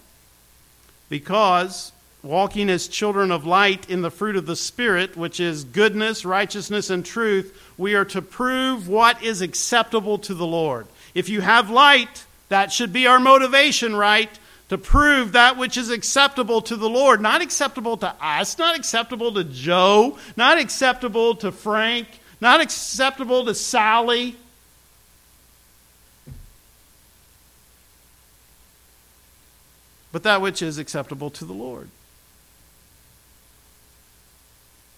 Because 1.08 1.90
walking 2.22 2.70
as 2.70 2.86
children 2.86 3.32
of 3.32 3.44
light 3.44 3.90
in 3.90 4.02
the 4.02 4.12
fruit 4.12 4.36
of 4.36 4.46
the 4.46 4.54
Spirit, 4.54 5.16
which 5.16 5.40
is 5.40 5.64
goodness, 5.64 6.24
righteousness, 6.24 6.88
and 6.88 7.04
truth, 7.04 7.60
we 7.76 7.96
are 7.96 8.04
to 8.04 8.22
prove 8.22 8.88
what 8.88 9.20
is 9.24 9.40
acceptable 9.40 10.18
to 10.18 10.34
the 10.34 10.46
Lord. 10.46 10.86
If 11.14 11.28
you 11.28 11.40
have 11.40 11.68
light, 11.68 12.24
that 12.48 12.72
should 12.72 12.92
be 12.92 13.08
our 13.08 13.18
motivation, 13.18 13.96
right? 13.96 14.30
To 14.68 14.76
prove 14.76 15.32
that 15.32 15.56
which 15.56 15.76
is 15.78 15.88
acceptable 15.88 16.60
to 16.62 16.76
the 16.76 16.88
Lord. 16.88 17.20
Not 17.22 17.40
acceptable 17.40 17.96
to 17.98 18.14
us, 18.20 18.58
not 18.58 18.76
acceptable 18.76 19.32
to 19.32 19.44
Joe, 19.44 20.18
not 20.36 20.58
acceptable 20.58 21.34
to 21.36 21.50
Frank, 21.50 22.06
not 22.40 22.60
acceptable 22.60 23.46
to 23.46 23.54
Sally. 23.54 24.36
But 30.12 30.22
that 30.22 30.42
which 30.42 30.62
is 30.62 30.78
acceptable 30.78 31.30
to 31.30 31.44
the 31.44 31.52
Lord. 31.52 31.88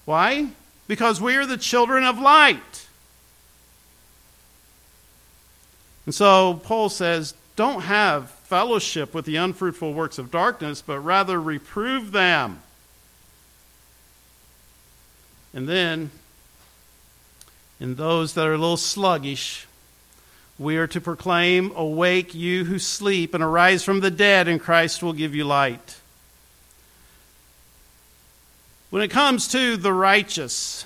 Why? 0.05 0.49
Because 0.89 1.21
we 1.21 1.37
are 1.37 1.47
the 1.47 1.57
children 1.57 2.05
of 2.05 2.19
light. 2.19 2.89
And 6.07 6.15
so 6.15 6.61
Paul 6.65 6.89
says, 6.89 7.35
don't 7.55 7.83
have 7.83 8.35
fellowship 8.51 9.15
with 9.15 9.25
the 9.27 9.37
unfruitful 9.37 9.95
works 9.95 10.19
of 10.19 10.29
darkness, 10.29 10.83
but 10.83 10.99
rather 10.99 11.41
reprove 11.41 12.11
them. 12.11 12.61
And 15.55 15.69
then 15.69 16.11
in 17.79 17.95
those 17.95 18.35
that 18.35 18.49
are 18.49 18.55
a 18.55 18.59
little 18.59 18.77
sluggish, 18.77 19.69
we 20.59 20.77
are 20.79 20.89
to 20.89 21.01
proclaim, 21.01 21.71
Awake, 21.77 22.35
you 22.35 22.65
who 22.65 22.81
sleep, 22.81 23.35
and 23.35 23.43
arise 23.43 23.85
from 23.85 24.01
the 24.01 24.11
dead, 24.11 24.49
and 24.49 24.61
Christ 24.61 25.01
will 25.01 25.13
give 25.13 25.33
you 25.33 25.45
light. 25.45 26.01
When 28.91 29.01
it 29.01 29.13
comes 29.13 29.47
to 29.53 29.77
the 29.77 29.93
righteous, 29.93 30.85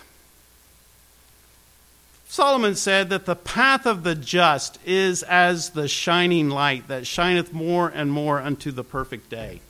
Solomon 2.34 2.74
said 2.74 3.10
that 3.10 3.26
the 3.26 3.36
path 3.36 3.86
of 3.86 4.02
the 4.02 4.16
just 4.16 4.80
is 4.84 5.22
as 5.22 5.70
the 5.70 5.86
shining 5.86 6.50
light 6.50 6.88
that 6.88 7.06
shineth 7.06 7.52
more 7.52 7.88
and 7.88 8.10
more 8.10 8.40
unto 8.40 8.72
the 8.72 8.82
perfect 8.82 9.30
day. 9.30 9.60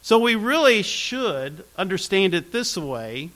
So 0.00 0.16
we 0.20 0.36
really 0.36 0.82
should 0.82 1.64
understand 1.76 2.34
it 2.34 2.52
this 2.52 2.76
way. 2.76 3.30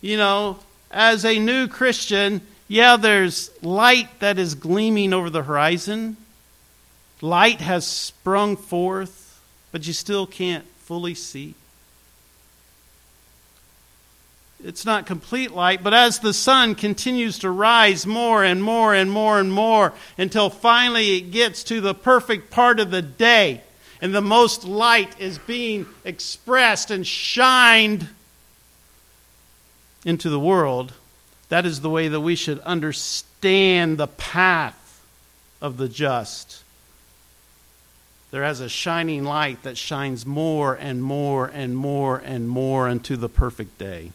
You 0.00 0.16
know, 0.16 0.60
as 0.92 1.24
a 1.24 1.40
new 1.40 1.66
Christian, 1.66 2.40
yeah, 2.68 2.96
there's 2.96 3.50
light 3.64 4.20
that 4.20 4.38
is 4.38 4.54
gleaming 4.54 5.12
over 5.12 5.28
the 5.28 5.42
horizon. 5.42 6.16
Light 7.20 7.60
has 7.60 7.84
sprung 7.84 8.56
forth, 8.56 9.40
but 9.72 9.88
you 9.88 9.92
still 9.92 10.24
can't 10.24 10.66
fully 10.78 11.16
see. 11.16 11.56
It's 14.64 14.86
not 14.86 15.06
complete 15.06 15.50
light, 15.50 15.82
but 15.82 15.92
as 15.92 16.20
the 16.20 16.32
sun 16.32 16.74
continues 16.76 17.38
to 17.40 17.50
rise 17.50 18.06
more 18.06 18.44
and 18.44 18.62
more 18.62 18.94
and 18.94 19.10
more 19.10 19.40
and 19.40 19.52
more 19.52 19.92
until 20.16 20.50
finally 20.50 21.16
it 21.16 21.32
gets 21.32 21.64
to 21.64 21.80
the 21.80 21.94
perfect 21.94 22.50
part 22.50 22.78
of 22.78 22.90
the 22.90 23.02
day 23.02 23.62
and 24.02 24.12
the 24.12 24.20
most 24.20 24.64
light 24.64 25.18
is 25.20 25.38
being 25.38 25.86
expressed 26.04 26.90
and 26.90 27.06
shined 27.06 28.08
into 30.04 30.28
the 30.28 30.40
world, 30.40 30.92
that 31.48 31.64
is 31.64 31.80
the 31.80 31.90
way 31.90 32.08
that 32.08 32.20
we 32.20 32.34
should 32.34 32.58
understand 32.60 33.98
the 33.98 34.08
path 34.08 35.00
of 35.60 35.76
the 35.76 35.88
just. 35.88 36.64
There 38.32 38.42
has 38.42 38.58
a 38.58 38.68
shining 38.68 39.22
light 39.22 39.62
that 39.62 39.78
shines 39.78 40.26
more 40.26 40.74
and 40.74 41.02
more 41.02 41.46
and 41.46 41.76
more 41.76 42.18
and 42.18 42.48
more 42.48 42.88
unto 42.88 43.14
the 43.14 43.28
perfect 43.28 43.78
day. 43.78 44.10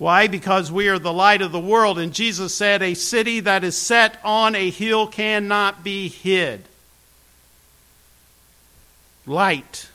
Why? 0.00 0.28
Because 0.28 0.72
we 0.72 0.88
are 0.88 0.98
the 0.98 1.12
light 1.12 1.42
of 1.42 1.52
the 1.52 1.60
world. 1.60 1.98
And 1.98 2.14
Jesus 2.14 2.54
said, 2.54 2.80
A 2.80 2.94
city 2.94 3.40
that 3.40 3.62
is 3.62 3.76
set 3.76 4.18
on 4.24 4.54
a 4.54 4.70
hill 4.70 5.06
cannot 5.06 5.84
be 5.84 6.08
hid. 6.08 6.62
Light 9.26 9.90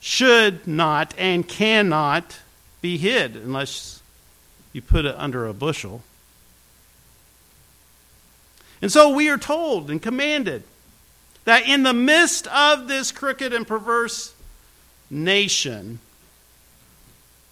should 0.00 0.66
not 0.66 1.12
and 1.18 1.46
cannot 1.46 2.38
be 2.80 2.96
hid 2.96 3.36
unless 3.36 4.02
you 4.72 4.80
put 4.80 5.04
it 5.04 5.14
under 5.18 5.46
a 5.46 5.52
bushel. 5.52 6.02
And 8.80 8.90
so 8.90 9.10
we 9.10 9.28
are 9.28 9.36
told 9.36 9.90
and 9.90 10.00
commanded 10.00 10.62
that 11.44 11.68
in 11.68 11.82
the 11.82 11.92
midst 11.92 12.46
of 12.46 12.88
this 12.88 13.12
crooked 13.12 13.52
and 13.52 13.68
perverse 13.68 14.32
nation, 15.10 15.98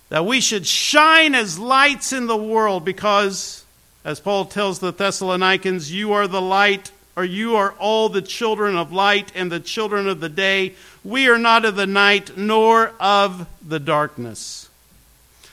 that 0.09 0.25
we 0.25 0.41
should 0.41 0.67
shine 0.67 1.35
as 1.35 1.59
lights 1.59 2.13
in 2.13 2.27
the 2.27 2.37
world 2.37 2.85
because, 2.85 3.65
as 4.05 4.21
Paul 4.21 4.47
tells 4.47 4.79
the 4.79 4.93
Thessalonians, 4.93 5.93
you 5.93 6.13
are 6.13 6.27
the 6.27 6.41
light, 6.41 6.91
or 7.17 7.25
you 7.25 7.57
are 7.57 7.73
all 7.73 8.09
the 8.09 8.23
children 8.23 8.77
of 8.77 8.93
light 8.93 9.33
and 9.35 9.53
the 9.53 9.61
children 9.61 10.09
of 10.09 10.21
the 10.21 10.29
day. 10.29 10.75
We 11.05 11.29
are 11.29 11.39
not 11.39 11.65
of 11.65 11.77
the 11.77 11.87
night 11.87 12.37
nor 12.37 12.93
of 13.01 13.47
the 13.67 13.81
darkness. 13.81 14.69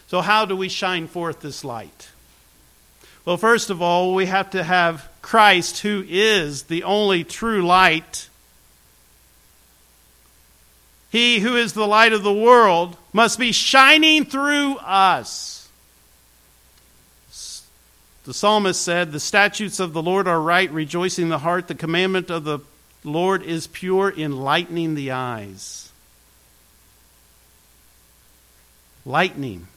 So, 0.08 0.22
how 0.22 0.46
do 0.46 0.56
we 0.56 0.70
shine 0.70 1.08
forth 1.08 1.42
this 1.42 1.64
light? 1.66 2.10
Well, 3.26 3.38
first 3.38 3.72
of 3.72 3.82
all, 3.82 4.14
we 4.14 4.28
have 4.28 4.52
to 4.52 4.64
have 4.64 5.10
Christ, 5.24 5.80
who 5.80 6.06
is 6.08 6.64
the 6.64 6.84
only 6.84 7.24
true 7.24 7.66
light. 7.66 8.30
He 11.16 11.40
who 11.40 11.56
is 11.56 11.72
the 11.72 11.88
light 11.88 12.12
of 12.12 12.24
the 12.24 12.34
world 12.34 12.98
must 13.14 13.40
be 13.40 13.54
shining 13.54 14.26
through 14.26 14.76
us. 14.80 15.70
The 18.26 18.34
psalmist 18.34 18.82
said, 18.82 19.14
The 19.14 19.22
statutes 19.22 19.80
of 19.80 19.94
the 19.94 20.02
Lord 20.04 20.28
are 20.28 20.42
right, 20.42 20.70
rejoicing 20.70 21.30
the 21.30 21.38
heart. 21.38 21.70
The 21.70 21.74
commandment 21.74 22.30
of 22.30 22.44
the 22.44 22.60
Lord 23.06 23.44
is 23.44 23.66
pure, 23.66 24.12
enlightening 24.12 24.96
the 24.96 25.12
eyes. 25.12 25.90
Lightning 29.06 29.68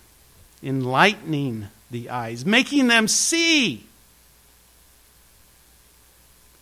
enlightening 0.60 1.68
the 1.88 2.10
eyes, 2.10 2.44
making 2.44 2.88
them 2.88 3.06
see. 3.06 3.86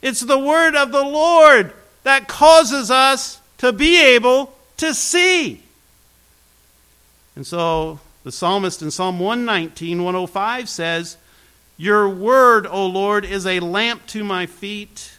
It's 0.02 0.20
the 0.20 0.38
word 0.38 0.76
of 0.76 0.92
the 0.92 1.02
Lord 1.02 1.72
that 2.02 2.28
causes 2.28 2.90
us 2.90 3.40
to 3.56 3.72
be 3.72 4.02
able 4.14 4.52
to 4.78 4.94
see. 4.94 5.62
And 7.34 7.46
so 7.46 8.00
the 8.24 8.32
psalmist 8.32 8.82
in 8.82 8.90
Psalm 8.90 9.18
119, 9.18 10.02
105 10.02 10.68
says, 10.68 11.16
Your 11.76 12.08
word, 12.08 12.66
O 12.66 12.86
Lord, 12.86 13.24
is 13.24 13.46
a 13.46 13.60
lamp 13.60 14.06
to 14.08 14.24
my 14.24 14.46
feet 14.46 15.12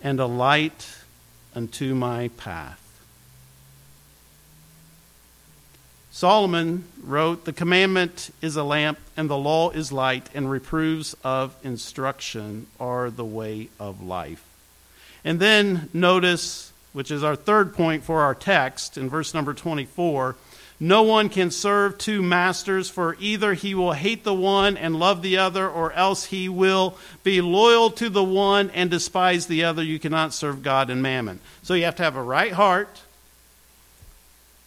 and 0.00 0.20
a 0.20 0.26
light 0.26 0.96
unto 1.54 1.94
my 1.94 2.28
path. 2.36 2.80
Solomon 6.14 6.84
wrote, 7.02 7.44
The 7.44 7.52
commandment 7.52 8.30
is 8.40 8.54
a 8.54 8.62
lamp, 8.62 9.00
and 9.16 9.28
the 9.28 9.36
law 9.36 9.70
is 9.70 9.90
light, 9.90 10.30
and 10.32 10.48
reproofs 10.48 11.16
of 11.24 11.56
instruction 11.64 12.68
are 12.78 13.10
the 13.10 13.24
way 13.24 13.68
of 13.80 14.00
life. 14.00 14.44
And 15.24 15.40
then 15.40 15.88
notice, 15.92 16.72
which 16.94 17.10
is 17.10 17.22
our 17.22 17.36
third 17.36 17.74
point 17.74 18.02
for 18.02 18.22
our 18.22 18.34
text 18.34 18.96
in 18.96 19.10
verse 19.10 19.34
number 19.34 19.52
24 19.52 20.34
no 20.80 21.02
one 21.02 21.28
can 21.28 21.52
serve 21.52 21.98
two 21.98 22.20
masters, 22.20 22.90
for 22.90 23.16
either 23.20 23.54
he 23.54 23.76
will 23.76 23.92
hate 23.92 24.24
the 24.24 24.34
one 24.34 24.76
and 24.76 24.98
love 24.98 25.22
the 25.22 25.38
other, 25.38 25.70
or 25.70 25.92
else 25.92 26.24
he 26.26 26.48
will 26.48 26.98
be 27.22 27.40
loyal 27.40 27.90
to 27.92 28.10
the 28.10 28.24
one 28.24 28.70
and 28.70 28.90
despise 28.90 29.46
the 29.46 29.62
other. 29.62 29.84
You 29.84 30.00
cannot 30.00 30.34
serve 30.34 30.64
God 30.64 30.90
and 30.90 31.00
mammon. 31.00 31.38
So 31.62 31.74
you 31.74 31.84
have 31.84 31.94
to 31.96 32.02
have 32.02 32.16
a 32.16 32.22
right 32.22 32.52
heart 32.52 33.02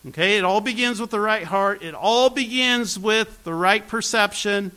Okay, 0.08 0.38
it 0.38 0.46
all 0.46 0.62
begins 0.62 1.02
with 1.02 1.10
the 1.10 1.20
right 1.20 1.44
heart, 1.44 1.82
it 1.82 1.94
all 1.94 2.30
begins 2.30 2.98
with 2.98 3.44
the 3.44 3.54
right 3.54 3.86
perception. 3.86 4.72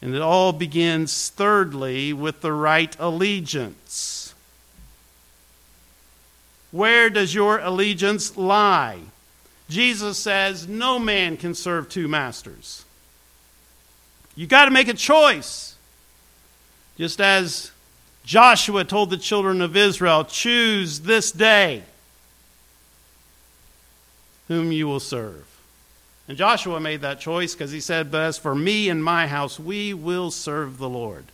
And 0.00 0.14
it 0.14 0.22
all 0.22 0.52
begins, 0.52 1.28
thirdly, 1.28 2.12
with 2.12 2.40
the 2.40 2.52
right 2.52 2.96
allegiance. 2.98 4.11
Where 6.72 7.10
does 7.10 7.34
your 7.34 7.58
allegiance 7.58 8.36
lie? 8.36 8.98
Jesus 9.68 10.18
says 10.18 10.66
no 10.66 10.98
man 10.98 11.36
can 11.36 11.54
serve 11.54 11.88
two 11.88 12.08
masters. 12.08 12.84
You 14.34 14.46
got 14.46 14.64
to 14.64 14.70
make 14.70 14.88
a 14.88 14.94
choice. 14.94 15.76
Just 16.96 17.20
as 17.20 17.70
Joshua 18.24 18.84
told 18.84 19.10
the 19.10 19.16
children 19.16 19.60
of 19.60 19.76
Israel, 19.76 20.24
Choose 20.24 21.00
this 21.00 21.30
day 21.30 21.82
whom 24.48 24.72
you 24.72 24.86
will 24.86 25.00
serve. 25.00 25.46
And 26.28 26.38
Joshua 26.38 26.80
made 26.80 27.00
that 27.00 27.20
choice 27.20 27.54
because 27.54 27.72
he 27.72 27.80
said, 27.80 28.10
But 28.10 28.22
as 28.22 28.38
for 28.38 28.54
me 28.54 28.88
and 28.88 29.02
my 29.02 29.26
house, 29.26 29.58
we 29.58 29.92
will 29.92 30.30
serve 30.30 30.78
the 30.78 30.88
Lord. 30.88 31.24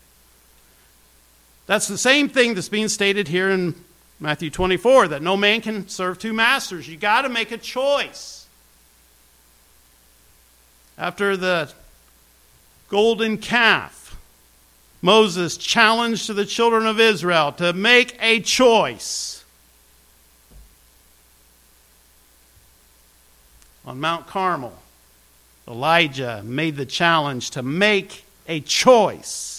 That's 1.67 1.87
the 1.87 1.99
same 1.99 2.29
thing 2.29 2.55
that's 2.55 2.69
being 2.69 2.89
stated 2.89 3.29
here 3.29 3.51
in 3.51 3.75
Matthew 4.21 4.51
24 4.51 5.09
that 5.09 5.23
no 5.23 5.37
man 5.37 5.61
can 5.61 5.89
serve 5.89 6.19
two 6.19 6.33
masters. 6.33 6.89
You 6.89 6.97
got 6.97 7.23
to 7.23 7.29
make 7.29 7.53
a 7.53 7.59
choice. 7.59 8.47
After 10.97 11.37
the 11.37 11.73
golden 12.89 13.39
calf, 13.39 14.17
Moses 15.01 15.57
challenged 15.57 16.29
the 16.35 16.45
children 16.45 16.87
of 16.87 16.99
Israel 16.99 17.53
to 17.53 17.73
make 17.73 18.17
a 18.21 18.41
choice. 18.41 19.45
On 23.87 24.01
Mount 24.01 24.27
Carmel, 24.27 24.77
Elijah 25.69 26.43
made 26.45 26.77
the 26.77 26.85
challenge 26.85 27.51
to 27.51 27.63
make 27.63 28.25
a 28.49 28.61
choice. 28.61 29.58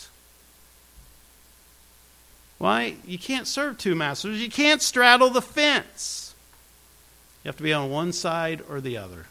Why? 2.60 2.96
You 3.08 3.18
can't 3.18 3.48
serve 3.48 3.78
two 3.78 3.96
masters. 3.96 4.42
You 4.42 4.52
can't 4.52 4.82
straddle 4.82 5.30
the 5.30 5.42
fence. 5.42 6.36
You 7.44 7.50
have 7.50 7.58
to 7.58 7.64
be 7.64 7.74
on 7.74 7.90
one 7.90 8.14
side 8.14 8.62
or 8.70 8.82
the 8.82 8.98
other. 8.98 9.26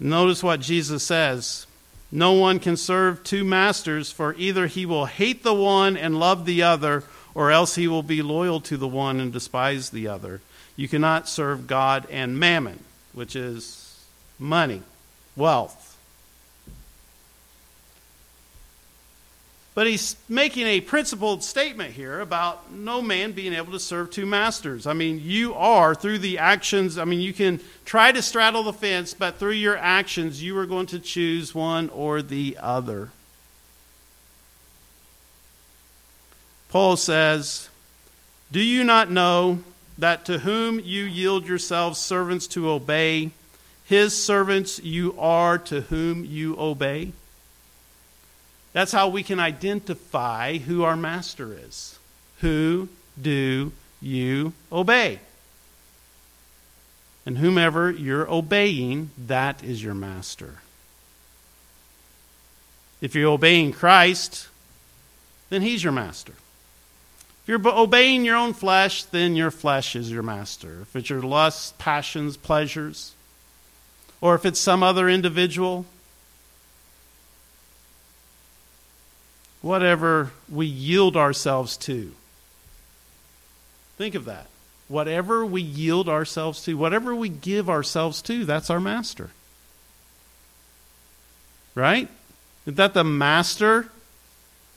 Notice 0.00 0.42
what 0.42 0.60
Jesus 0.60 1.04
says 1.04 1.66
No 2.10 2.32
one 2.32 2.58
can 2.58 2.76
serve 2.76 3.22
two 3.22 3.44
masters, 3.44 4.10
for 4.10 4.34
either 4.34 4.66
he 4.66 4.84
will 4.84 5.06
hate 5.06 5.44
the 5.44 5.54
one 5.54 5.96
and 5.96 6.18
love 6.18 6.44
the 6.44 6.62
other, 6.62 7.04
or 7.32 7.52
else 7.52 7.76
he 7.76 7.86
will 7.86 8.02
be 8.02 8.20
loyal 8.20 8.60
to 8.62 8.76
the 8.76 8.88
one 8.88 9.20
and 9.20 9.32
despise 9.32 9.90
the 9.90 10.08
other. 10.08 10.40
You 10.74 10.88
cannot 10.88 11.28
serve 11.28 11.68
God 11.68 12.06
and 12.10 12.38
mammon, 12.38 12.82
which 13.12 13.36
is 13.36 14.04
money, 14.40 14.82
wealth. 15.36 15.89
But 19.74 19.86
he's 19.86 20.16
making 20.28 20.66
a 20.66 20.80
principled 20.80 21.44
statement 21.44 21.94
here 21.94 22.20
about 22.20 22.72
no 22.72 23.00
man 23.00 23.32
being 23.32 23.54
able 23.54 23.72
to 23.72 23.78
serve 23.78 24.10
two 24.10 24.26
masters. 24.26 24.86
I 24.86 24.94
mean, 24.94 25.20
you 25.22 25.54
are, 25.54 25.94
through 25.94 26.18
the 26.18 26.38
actions, 26.38 26.98
I 26.98 27.04
mean, 27.04 27.20
you 27.20 27.32
can 27.32 27.60
try 27.84 28.10
to 28.10 28.20
straddle 28.20 28.64
the 28.64 28.72
fence, 28.72 29.14
but 29.14 29.36
through 29.36 29.52
your 29.52 29.76
actions, 29.76 30.42
you 30.42 30.58
are 30.58 30.66
going 30.66 30.86
to 30.86 30.98
choose 30.98 31.54
one 31.54 31.88
or 31.90 32.20
the 32.20 32.58
other. 32.60 33.10
Paul 36.68 36.96
says, 36.96 37.68
Do 38.50 38.60
you 38.60 38.82
not 38.82 39.10
know 39.10 39.60
that 39.98 40.24
to 40.24 40.40
whom 40.40 40.80
you 40.80 41.04
yield 41.04 41.46
yourselves 41.46 41.98
servants 41.98 42.48
to 42.48 42.68
obey, 42.68 43.30
his 43.84 44.20
servants 44.20 44.80
you 44.80 45.14
are 45.18 45.58
to 45.58 45.82
whom 45.82 46.24
you 46.24 46.56
obey? 46.58 47.12
That's 48.72 48.92
how 48.92 49.08
we 49.08 49.22
can 49.22 49.40
identify 49.40 50.58
who 50.58 50.84
our 50.84 50.96
master 50.96 51.52
is. 51.52 51.98
Who 52.40 52.88
do 53.20 53.72
you 54.00 54.52
obey? 54.70 55.20
And 57.26 57.38
whomever 57.38 57.90
you're 57.90 58.30
obeying, 58.30 59.10
that 59.18 59.62
is 59.62 59.82
your 59.82 59.94
master. 59.94 60.56
If 63.00 63.14
you're 63.14 63.30
obeying 63.30 63.72
Christ, 63.72 64.48
then 65.48 65.62
he's 65.62 65.82
your 65.82 65.92
master. 65.92 66.32
If 67.42 67.48
you're 67.48 67.60
obeying 67.66 68.24
your 68.24 68.36
own 68.36 68.52
flesh, 68.52 69.04
then 69.04 69.36
your 69.36 69.50
flesh 69.50 69.96
is 69.96 70.10
your 70.10 70.22
master. 70.22 70.82
If 70.82 70.96
it's 70.96 71.10
your 71.10 71.22
lusts, 71.22 71.74
passions, 71.78 72.36
pleasures, 72.36 73.14
or 74.20 74.34
if 74.34 74.44
it's 74.44 74.60
some 74.60 74.82
other 74.82 75.08
individual, 75.08 75.86
whatever 79.62 80.30
we 80.48 80.66
yield 80.66 81.16
ourselves 81.16 81.76
to. 81.76 82.12
Think 83.96 84.14
of 84.14 84.24
that. 84.24 84.46
Whatever 84.88 85.44
we 85.44 85.62
yield 85.62 86.08
ourselves 86.08 86.64
to, 86.64 86.74
whatever 86.74 87.14
we 87.14 87.28
give 87.28 87.70
ourselves 87.70 88.22
to, 88.22 88.44
that's 88.44 88.70
our 88.70 88.80
master. 88.80 89.30
Right? 91.74 92.08
Is 92.66 92.74
that 92.74 92.94
the 92.94 93.04
master 93.04 93.90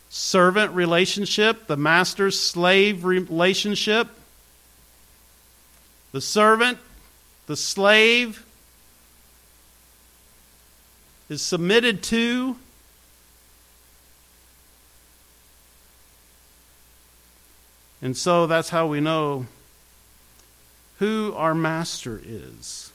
servant 0.10 0.74
relationship, 0.74 1.68
the 1.68 1.78
master 1.78 2.30
slave 2.30 3.06
relationship? 3.06 4.08
The 6.12 6.22
servant, 6.22 6.78
the 7.48 7.58
slave 7.58 8.46
is 11.30 11.42
submitted 11.42 12.04
to 12.04 12.58
And 18.04 18.18
so 18.18 18.48
that's 18.48 18.68
how 18.68 18.88
we 18.88 19.00
know 19.00 19.46
who 21.00 21.34
our 21.38 21.56
master 21.56 22.22
is, 22.24 22.92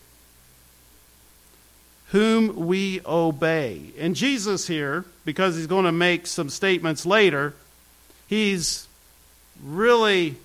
whom 2.09 2.67
we 2.67 3.01
obey. 3.07 3.93
And 3.99 4.15
Jesus 4.15 4.67
here, 4.67 5.07
because 5.25 5.57
he's 5.57 5.67
going 5.67 5.87
to 5.87 5.93
make 5.93 6.27
some 6.27 6.51
statements 6.51 7.07
later, 7.07 7.55
he's 8.27 8.87
really 9.65 10.37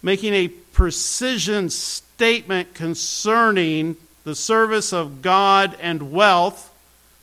making 0.00 0.32
a 0.32 0.46
precision 0.46 1.70
statement 1.70 2.72
concerning 2.72 3.96
the 4.22 4.36
service 4.36 4.92
of 4.92 5.22
God 5.22 5.76
and 5.80 6.12
wealth, 6.12 6.72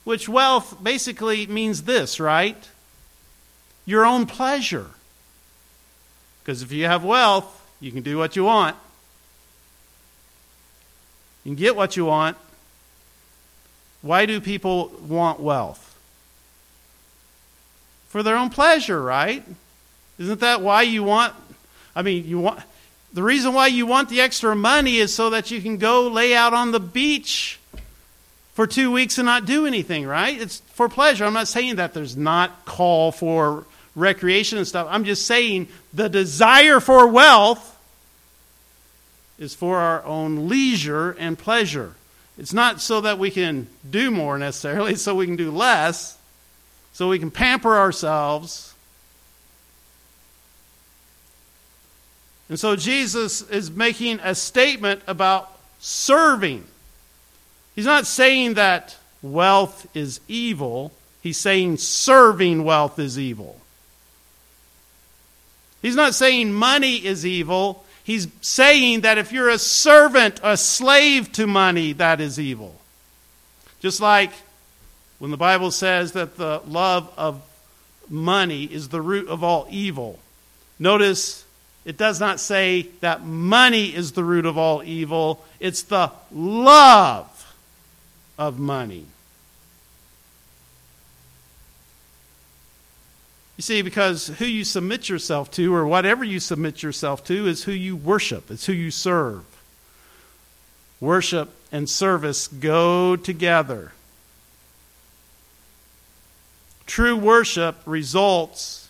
which 0.03 0.27
wealth 0.27 0.83
basically 0.83 1.47
means 1.47 1.83
this, 1.83 2.19
right? 2.19 2.67
Your 3.85 4.05
own 4.05 4.25
pleasure. 4.25 4.87
Because 6.45 6.61
if 6.61 6.71
you 6.71 6.85
have 6.85 7.03
wealth, 7.03 7.45
you 7.81 7.91
can 7.91 8.03
do 8.03 8.19
what 8.19 8.35
you 8.35 8.43
want. 8.43 8.75
You 11.43 11.49
can 11.49 11.55
get 11.55 11.75
what 11.75 11.97
you 11.97 12.05
want. 12.05 12.37
Why 14.03 14.27
do 14.27 14.39
people 14.39 14.91
want 15.07 15.39
wealth? 15.39 15.97
For 18.09 18.21
their 18.21 18.37
own 18.37 18.51
pleasure, 18.51 19.01
right? 19.01 19.43
Isn't 20.19 20.39
that 20.41 20.61
why 20.61 20.83
you 20.83 21.03
want 21.03 21.33
I 21.95 22.01
mean, 22.01 22.25
you 22.25 22.39
want 22.39 22.61
the 23.13 23.23
reason 23.23 23.53
why 23.53 23.67
you 23.67 23.85
want 23.85 24.09
the 24.09 24.19
extra 24.19 24.55
money 24.55 24.97
is 24.97 25.13
so 25.13 25.29
that 25.29 25.49
you 25.49 25.61
can 25.61 25.77
go 25.77 26.09
lay 26.09 26.35
out 26.35 26.53
on 26.53 26.71
the 26.71 26.81
beach 26.81 27.59
for 28.53 28.67
2 28.67 28.91
weeks 28.91 29.17
and 29.17 29.25
not 29.25 29.45
do 29.45 29.65
anything, 29.65 30.05
right? 30.05 30.39
It's 30.39 30.59
for 30.73 30.89
pleasure. 30.89 31.23
I'm 31.23 31.33
not 31.33 31.47
saying 31.47 31.77
that 31.77 31.93
there's 31.93 32.17
not 32.17 32.65
call 32.65 33.13
for 33.13 33.65
recreation 33.95 34.57
and 34.57 34.67
stuff. 34.67 34.87
I'm 34.89 35.05
just 35.05 35.25
saying 35.25 35.67
the 35.93 36.09
desire 36.09 36.79
for 36.79 37.07
wealth 37.07 37.71
is 39.39 39.55
for 39.55 39.77
our 39.77 40.03
own 40.03 40.47
leisure 40.47 41.11
and 41.11 41.37
pleasure. 41.37 41.95
It's 42.37 42.53
not 42.53 42.81
so 42.81 43.01
that 43.01 43.17
we 43.17 43.31
can 43.31 43.67
do 43.89 44.11
more 44.11 44.37
necessarily, 44.37 44.93
it's 44.93 45.01
so 45.01 45.15
we 45.15 45.25
can 45.25 45.35
do 45.35 45.51
less, 45.51 46.17
so 46.93 47.09
we 47.09 47.19
can 47.19 47.31
pamper 47.31 47.75
ourselves. 47.75 48.73
And 52.47 52.59
so 52.59 52.75
Jesus 52.75 53.41
is 53.41 53.71
making 53.71 54.19
a 54.19 54.35
statement 54.35 55.01
about 55.07 55.57
serving. 55.79 56.63
He's 57.75 57.85
not 57.85 58.05
saying 58.05 58.53
that 58.53 58.97
wealth 59.21 59.87
is 59.95 60.19
evil, 60.27 60.91
he's 61.21 61.37
saying 61.37 61.77
serving 61.77 62.63
wealth 62.63 62.99
is 62.99 63.17
evil. 63.17 63.59
He's 65.85 65.95
not 65.95 66.15
saying 66.15 66.51
money 66.51 66.95
is 66.95 67.27
evil. 67.27 67.85
He's 68.03 68.27
saying 68.41 69.01
that 69.01 69.19
if 69.19 69.31
you're 69.31 69.49
a 69.49 69.59
servant, 69.59 70.39
a 70.41 70.57
slave 70.57 71.31
to 71.33 71.45
money, 71.45 71.93
that 71.93 72.19
is 72.19 72.39
evil. 72.39 72.73
Just 73.81 74.01
like 74.01 74.31
when 75.19 75.29
the 75.29 75.37
Bible 75.37 75.69
says 75.69 76.13
that 76.13 76.37
the 76.37 76.63
love 76.67 77.13
of 77.17 77.39
money 78.09 78.63
is 78.63 78.89
the 78.89 78.99
root 78.99 79.27
of 79.27 79.43
all 79.43 79.67
evil. 79.69 80.17
Notice 80.79 81.45
it 81.85 81.97
does 81.97 82.19
not 82.19 82.39
say 82.39 82.87
that 83.01 83.23
money 83.23 83.95
is 83.95 84.13
the 84.13 84.23
root 84.23 84.47
of 84.47 84.57
all 84.57 84.81
evil, 84.81 85.45
it's 85.59 85.83
the 85.83 86.11
love 86.31 87.53
of 88.39 88.57
money. 88.57 89.05
You 93.57 93.61
see, 93.61 93.81
because 93.81 94.27
who 94.27 94.45
you 94.45 94.65
submit 94.65 95.07
yourself 95.07 95.49
to, 95.51 95.73
or 95.73 95.87
whatever 95.87 96.23
you 96.23 96.39
submit 96.39 96.83
yourself 96.83 97.23
to, 97.25 97.47
is 97.47 97.63
who 97.63 97.71
you 97.71 97.95
worship, 97.95 98.51
it's 98.51 98.65
who 98.65 98.73
you 98.73 98.91
serve. 98.91 99.45
Worship 100.99 101.49
and 101.71 101.89
service 101.89 102.47
go 102.47 103.15
together. 103.15 103.91
True 106.85 107.15
worship 107.15 107.77
results 107.85 108.89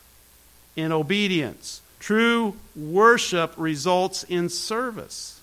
in 0.76 0.92
obedience. 0.92 1.82
True 2.00 2.56
worship 2.76 3.54
results 3.58 4.24
in 4.26 4.50
service. 4.50 5.42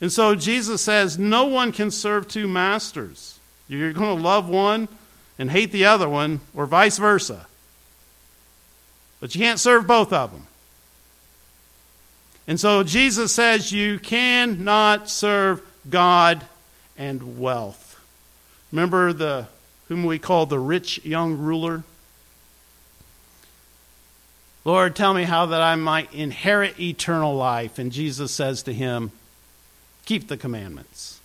And 0.00 0.12
so 0.12 0.34
Jesus 0.34 0.82
says 0.82 1.18
no 1.18 1.44
one 1.44 1.72
can 1.72 1.90
serve 1.90 2.28
two 2.28 2.48
masters. 2.48 3.38
You're 3.68 3.92
going 3.92 4.16
to 4.16 4.22
love 4.22 4.48
one 4.48 4.88
and 5.38 5.50
hate 5.50 5.72
the 5.72 5.86
other 5.86 6.08
one, 6.08 6.40
or 6.54 6.66
vice 6.66 6.98
versa. 6.98 7.46
But 9.22 9.36
you 9.36 9.40
can't 9.40 9.60
serve 9.60 9.86
both 9.86 10.12
of 10.12 10.32
them. 10.32 10.48
And 12.48 12.58
so 12.58 12.82
Jesus 12.82 13.32
says 13.32 13.70
you 13.70 14.00
cannot 14.00 15.08
serve 15.08 15.62
God 15.88 16.44
and 16.98 17.38
wealth. 17.38 18.00
Remember 18.72 19.12
the 19.12 19.46
whom 19.86 20.02
we 20.02 20.18
call 20.18 20.46
the 20.46 20.58
rich 20.58 21.04
young 21.04 21.38
ruler? 21.38 21.84
Lord, 24.64 24.96
tell 24.96 25.14
me 25.14 25.22
how 25.22 25.46
that 25.46 25.62
I 25.62 25.76
might 25.76 26.12
inherit 26.12 26.80
eternal 26.80 27.36
life. 27.36 27.78
And 27.78 27.92
Jesus 27.92 28.32
says 28.32 28.64
to 28.64 28.74
him, 28.74 29.12
Keep 30.04 30.26
the 30.26 30.36
commandments. 30.36 31.20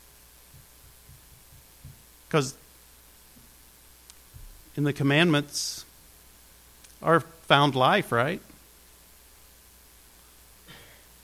Because 2.29 2.55
in 4.75 4.83
the 4.83 4.93
commandments 4.93 5.83
are 7.01 7.23
found 7.47 7.75
life, 7.75 8.11
right? 8.11 8.41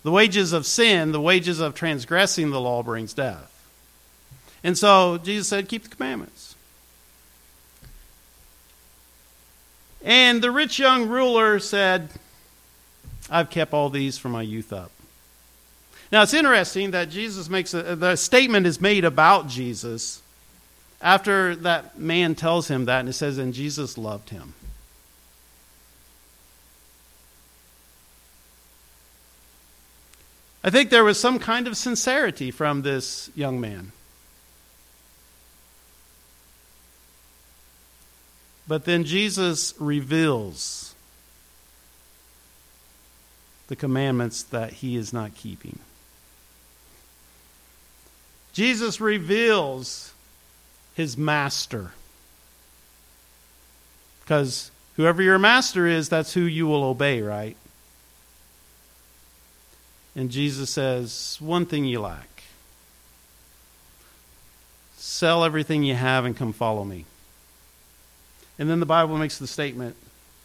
The 0.04 0.12
wages 0.12 0.52
of 0.52 0.66
sin, 0.66 1.12
the 1.12 1.22
wages 1.22 1.60
of 1.60 1.76
transgressing 1.76 2.50
the 2.50 2.60
law 2.60 2.84
brings 2.84 3.14
death. 3.14 3.50
And 4.64 4.78
so 4.78 5.18
Jesus 5.18 5.48
said, 5.48 5.70
Keep 5.70 5.84
the 5.84 5.96
commandments. 5.96 6.56
And 10.04 10.42
the 10.42 10.52
rich 10.52 10.80
young 10.80 11.08
ruler 11.08 11.60
said, 11.60 12.10
I've 13.30 13.50
kept 13.50 13.74
all 13.74 13.90
these 13.90 14.18
from 14.18 14.32
my 14.32 14.42
youth 14.42 14.74
up. 14.74 14.92
Now 16.12 16.24
it's 16.24 16.34
interesting 16.34 16.92
that 16.92 17.10
Jesus 17.10 17.50
makes 17.50 17.74
a, 17.74 17.96
the 17.96 18.16
statement 18.18 18.68
is 18.68 18.82
made 18.82 19.06
about 19.06 19.48
Jesus 19.48 20.22
after 21.02 21.56
that 21.58 21.98
man 22.00 22.36
tells 22.36 22.68
him 22.70 22.86
that, 22.86 23.02
and 23.02 23.10
it 23.10 23.14
says, 23.14 23.38
And 23.38 23.54
Jesus 23.54 23.98
loved 23.98 24.30
him. 24.30 24.54
I 30.64 30.70
think 30.70 30.90
there 30.90 31.04
was 31.04 31.20
some 31.20 31.40
kind 31.40 31.68
of 31.68 31.76
sincerity 31.76 32.50
from 32.50 32.82
this 32.82 33.30
young 33.36 33.60
man. 33.60 33.92
But 38.68 38.86
then 38.86 39.04
Jesus 39.04 39.74
reveals 39.78 40.96
the 43.68 43.76
commandments 43.76 44.44
that 44.44 44.74
he 44.74 44.96
is 44.96 45.12
not 45.12 45.36
keeping. 45.36 45.80
Jesus 48.54 49.02
reveals 49.02 50.14
his 50.94 51.18
master. 51.18 51.92
Because 54.22 54.72
whoever 54.96 55.22
your 55.22 55.40
master 55.40 55.88
is, 55.88 56.08
that's 56.08 56.34
who 56.34 56.42
you 56.42 56.68
will 56.68 56.84
obey, 56.84 57.22
right? 57.22 57.58
And 60.16 60.30
Jesus 60.30 60.70
says, 60.70 61.38
One 61.40 61.66
thing 61.66 61.86
you 61.86 62.00
lack 62.02 62.34
sell 65.04 65.44
everything 65.44 65.84
you 65.84 65.94
have 65.94 66.24
and 66.24 66.36
come 66.36 66.54
follow 66.54 66.84
me. 66.84 67.06
And 68.58 68.70
then 68.70 68.80
the 68.80 68.86
Bible 68.86 69.18
makes 69.18 69.38
the 69.38 69.48
statement 69.48 69.96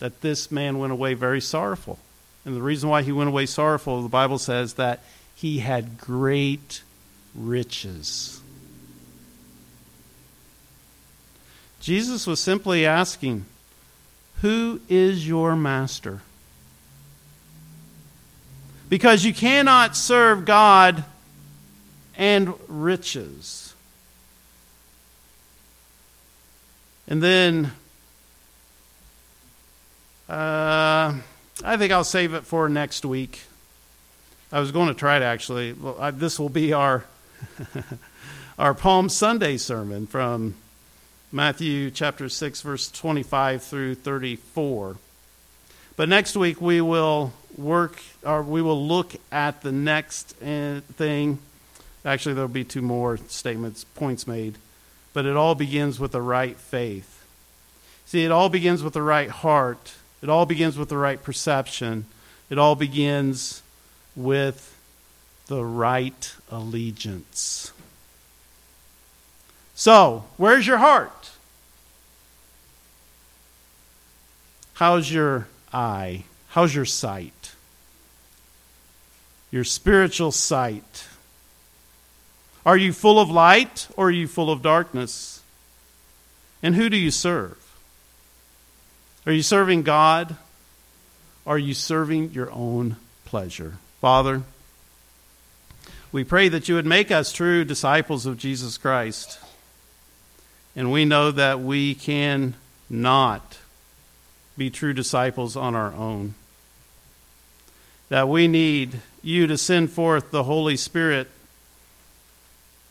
that 0.00 0.20
this 0.20 0.50
man 0.50 0.78
went 0.78 0.92
away 0.92 1.14
very 1.14 1.40
sorrowful. 1.40 1.98
And 2.44 2.56
the 2.56 2.62
reason 2.62 2.88
why 2.88 3.02
he 3.02 3.12
went 3.12 3.28
away 3.28 3.46
sorrowful, 3.46 4.02
the 4.02 4.08
Bible 4.08 4.38
says 4.38 4.74
that 4.74 5.04
he 5.34 5.60
had 5.60 5.98
great 5.98 6.82
riches. 7.34 8.40
Jesus 11.80 12.26
was 12.26 12.40
simply 12.40 12.84
asking, 12.84 13.46
Who 14.42 14.80
is 14.88 15.26
your 15.26 15.54
master? 15.54 16.22
Because 18.88 19.24
you 19.24 19.34
cannot 19.34 19.96
serve 19.96 20.44
God 20.44 21.04
and 22.16 22.54
riches. 22.68 23.74
And 27.06 27.22
then 27.22 27.72
uh, 30.28 31.14
I 31.64 31.76
think 31.76 31.92
I'll 31.92 32.04
save 32.04 32.34
it 32.34 32.44
for 32.44 32.68
next 32.68 33.04
week. 33.04 33.42
I 34.52 34.60
was 34.60 34.72
going 34.72 34.88
to 34.88 34.94
try 34.94 35.18
to 35.18 35.24
actually. 35.24 35.72
Well, 35.72 35.96
I, 35.98 36.10
this 36.10 36.38
will 36.38 36.48
be 36.48 36.72
our 36.72 37.04
our 38.58 38.74
Palm 38.74 39.08
Sunday 39.08 39.56
sermon 39.56 40.06
from 40.06 40.54
Matthew 41.32 41.90
chapter 41.90 42.28
six, 42.28 42.60
verse 42.62 42.90
twenty-five 42.90 43.62
through 43.62 43.94
thirty-four. 43.96 44.96
But 45.98 46.08
next 46.08 46.34
week 46.34 46.62
we 46.62 46.80
will 46.80 47.34
work, 47.58 48.00
or 48.24 48.42
we 48.42 48.62
will 48.62 48.86
look 48.86 49.14
at 49.30 49.60
the 49.60 49.72
next 49.72 50.34
uh, 50.40 50.80
thing. 50.94 51.40
Actually, 52.06 52.36
there'll 52.36 52.48
be 52.48 52.64
two 52.64 52.80
more 52.80 53.18
statements, 53.28 53.84
points 53.84 54.26
made, 54.26 54.56
but 55.12 55.26
it 55.26 55.36
all 55.36 55.54
begins 55.54 56.00
with 56.00 56.12
the 56.12 56.22
right 56.22 56.56
faith. 56.56 57.26
See, 58.06 58.24
it 58.24 58.30
all 58.30 58.48
begins 58.48 58.82
with 58.82 58.94
the 58.94 59.02
right 59.02 59.28
heart 59.28 59.92
it 60.22 60.28
all 60.28 60.46
begins 60.46 60.76
with 60.76 60.88
the 60.88 60.96
right 60.96 61.22
perception. 61.22 62.06
It 62.50 62.58
all 62.58 62.74
begins 62.74 63.62
with 64.16 64.76
the 65.46 65.64
right 65.64 66.34
allegiance. 66.50 67.72
So, 69.74 70.24
where's 70.36 70.66
your 70.66 70.78
heart? 70.78 71.30
How's 74.74 75.12
your 75.12 75.46
eye? 75.72 76.24
How's 76.48 76.74
your 76.74 76.84
sight? 76.84 77.52
Your 79.50 79.64
spiritual 79.64 80.32
sight. 80.32 81.06
Are 82.66 82.76
you 82.76 82.92
full 82.92 83.18
of 83.18 83.30
light 83.30 83.88
or 83.96 84.08
are 84.08 84.10
you 84.10 84.28
full 84.28 84.50
of 84.50 84.62
darkness? 84.62 85.42
And 86.62 86.74
who 86.74 86.90
do 86.90 86.96
you 86.96 87.10
serve? 87.10 87.56
Are 89.26 89.32
you 89.32 89.42
serving 89.42 89.82
God? 89.82 90.36
Are 91.46 91.58
you 91.58 91.74
serving 91.74 92.32
your 92.32 92.50
own 92.50 92.96
pleasure? 93.24 93.74
Father, 94.00 94.42
we 96.12 96.24
pray 96.24 96.48
that 96.48 96.68
you 96.68 96.74
would 96.74 96.86
make 96.86 97.10
us 97.10 97.32
true 97.32 97.64
disciples 97.64 98.26
of 98.26 98.38
Jesus 98.38 98.78
Christ. 98.78 99.38
And 100.76 100.92
we 100.92 101.04
know 101.04 101.30
that 101.30 101.60
we 101.60 101.94
can 101.94 102.54
not 102.88 103.58
be 104.58 104.68
true 104.68 104.92
disciples 104.92 105.56
on 105.56 105.74
our 105.74 105.94
own. 105.94 106.34
That 108.10 108.28
we 108.28 108.48
need 108.48 109.00
you 109.22 109.46
to 109.46 109.56
send 109.56 109.90
forth 109.90 110.30
the 110.30 110.44
Holy 110.44 110.76
Spirit 110.76 111.28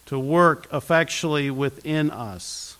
to 0.07 0.17
work 0.17 0.67
effectually 0.71 1.51
within 1.51 2.09
us 2.09 2.77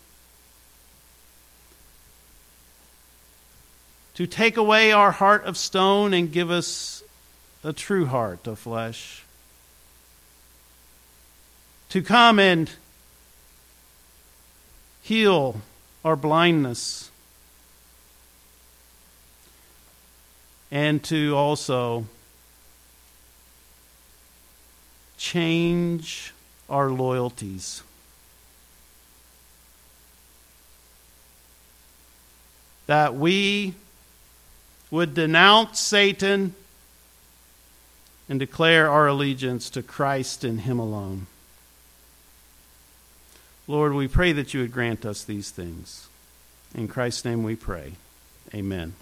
to 4.18 4.26
take 4.26 4.58
away 4.58 4.92
our 4.92 5.12
heart 5.12 5.46
of 5.46 5.56
stone 5.56 6.12
and 6.12 6.32
give 6.32 6.50
us 6.50 7.04
a 7.64 7.72
true 7.72 8.08
heart 8.08 8.48
of 8.48 8.58
flesh. 8.58 9.24
To 11.90 12.02
come 12.02 12.40
and 12.40 12.68
heal 15.04 15.62
our 16.04 16.16
blindness. 16.16 17.12
And 20.70 21.04
to 21.06 21.36
also 21.36 22.06
change 25.18 26.34
our 26.70 26.90
loyalties. 26.90 27.84
That 32.86 33.16
we 33.16 33.74
would 34.92 35.14
denounce 35.14 35.80
Satan 35.80 36.54
and 38.30 38.40
declare 38.40 38.90
our 38.90 39.08
allegiance 39.08 39.70
to 39.72 39.82
Christ 39.82 40.44
and 40.44 40.62
Him 40.62 40.80
alone. 40.80 41.28
Lord, 43.68 43.94
we 43.94 44.08
pray 44.08 44.32
that 44.32 44.54
you 44.54 44.62
would 44.62 44.72
grant 44.72 45.06
us 45.06 45.24
these 45.24 45.50
things. 45.50 46.08
In 46.74 46.88
Christ's 46.88 47.26
name 47.26 47.44
we 47.44 47.56
pray. 47.56 47.94
Amen. 48.54 48.94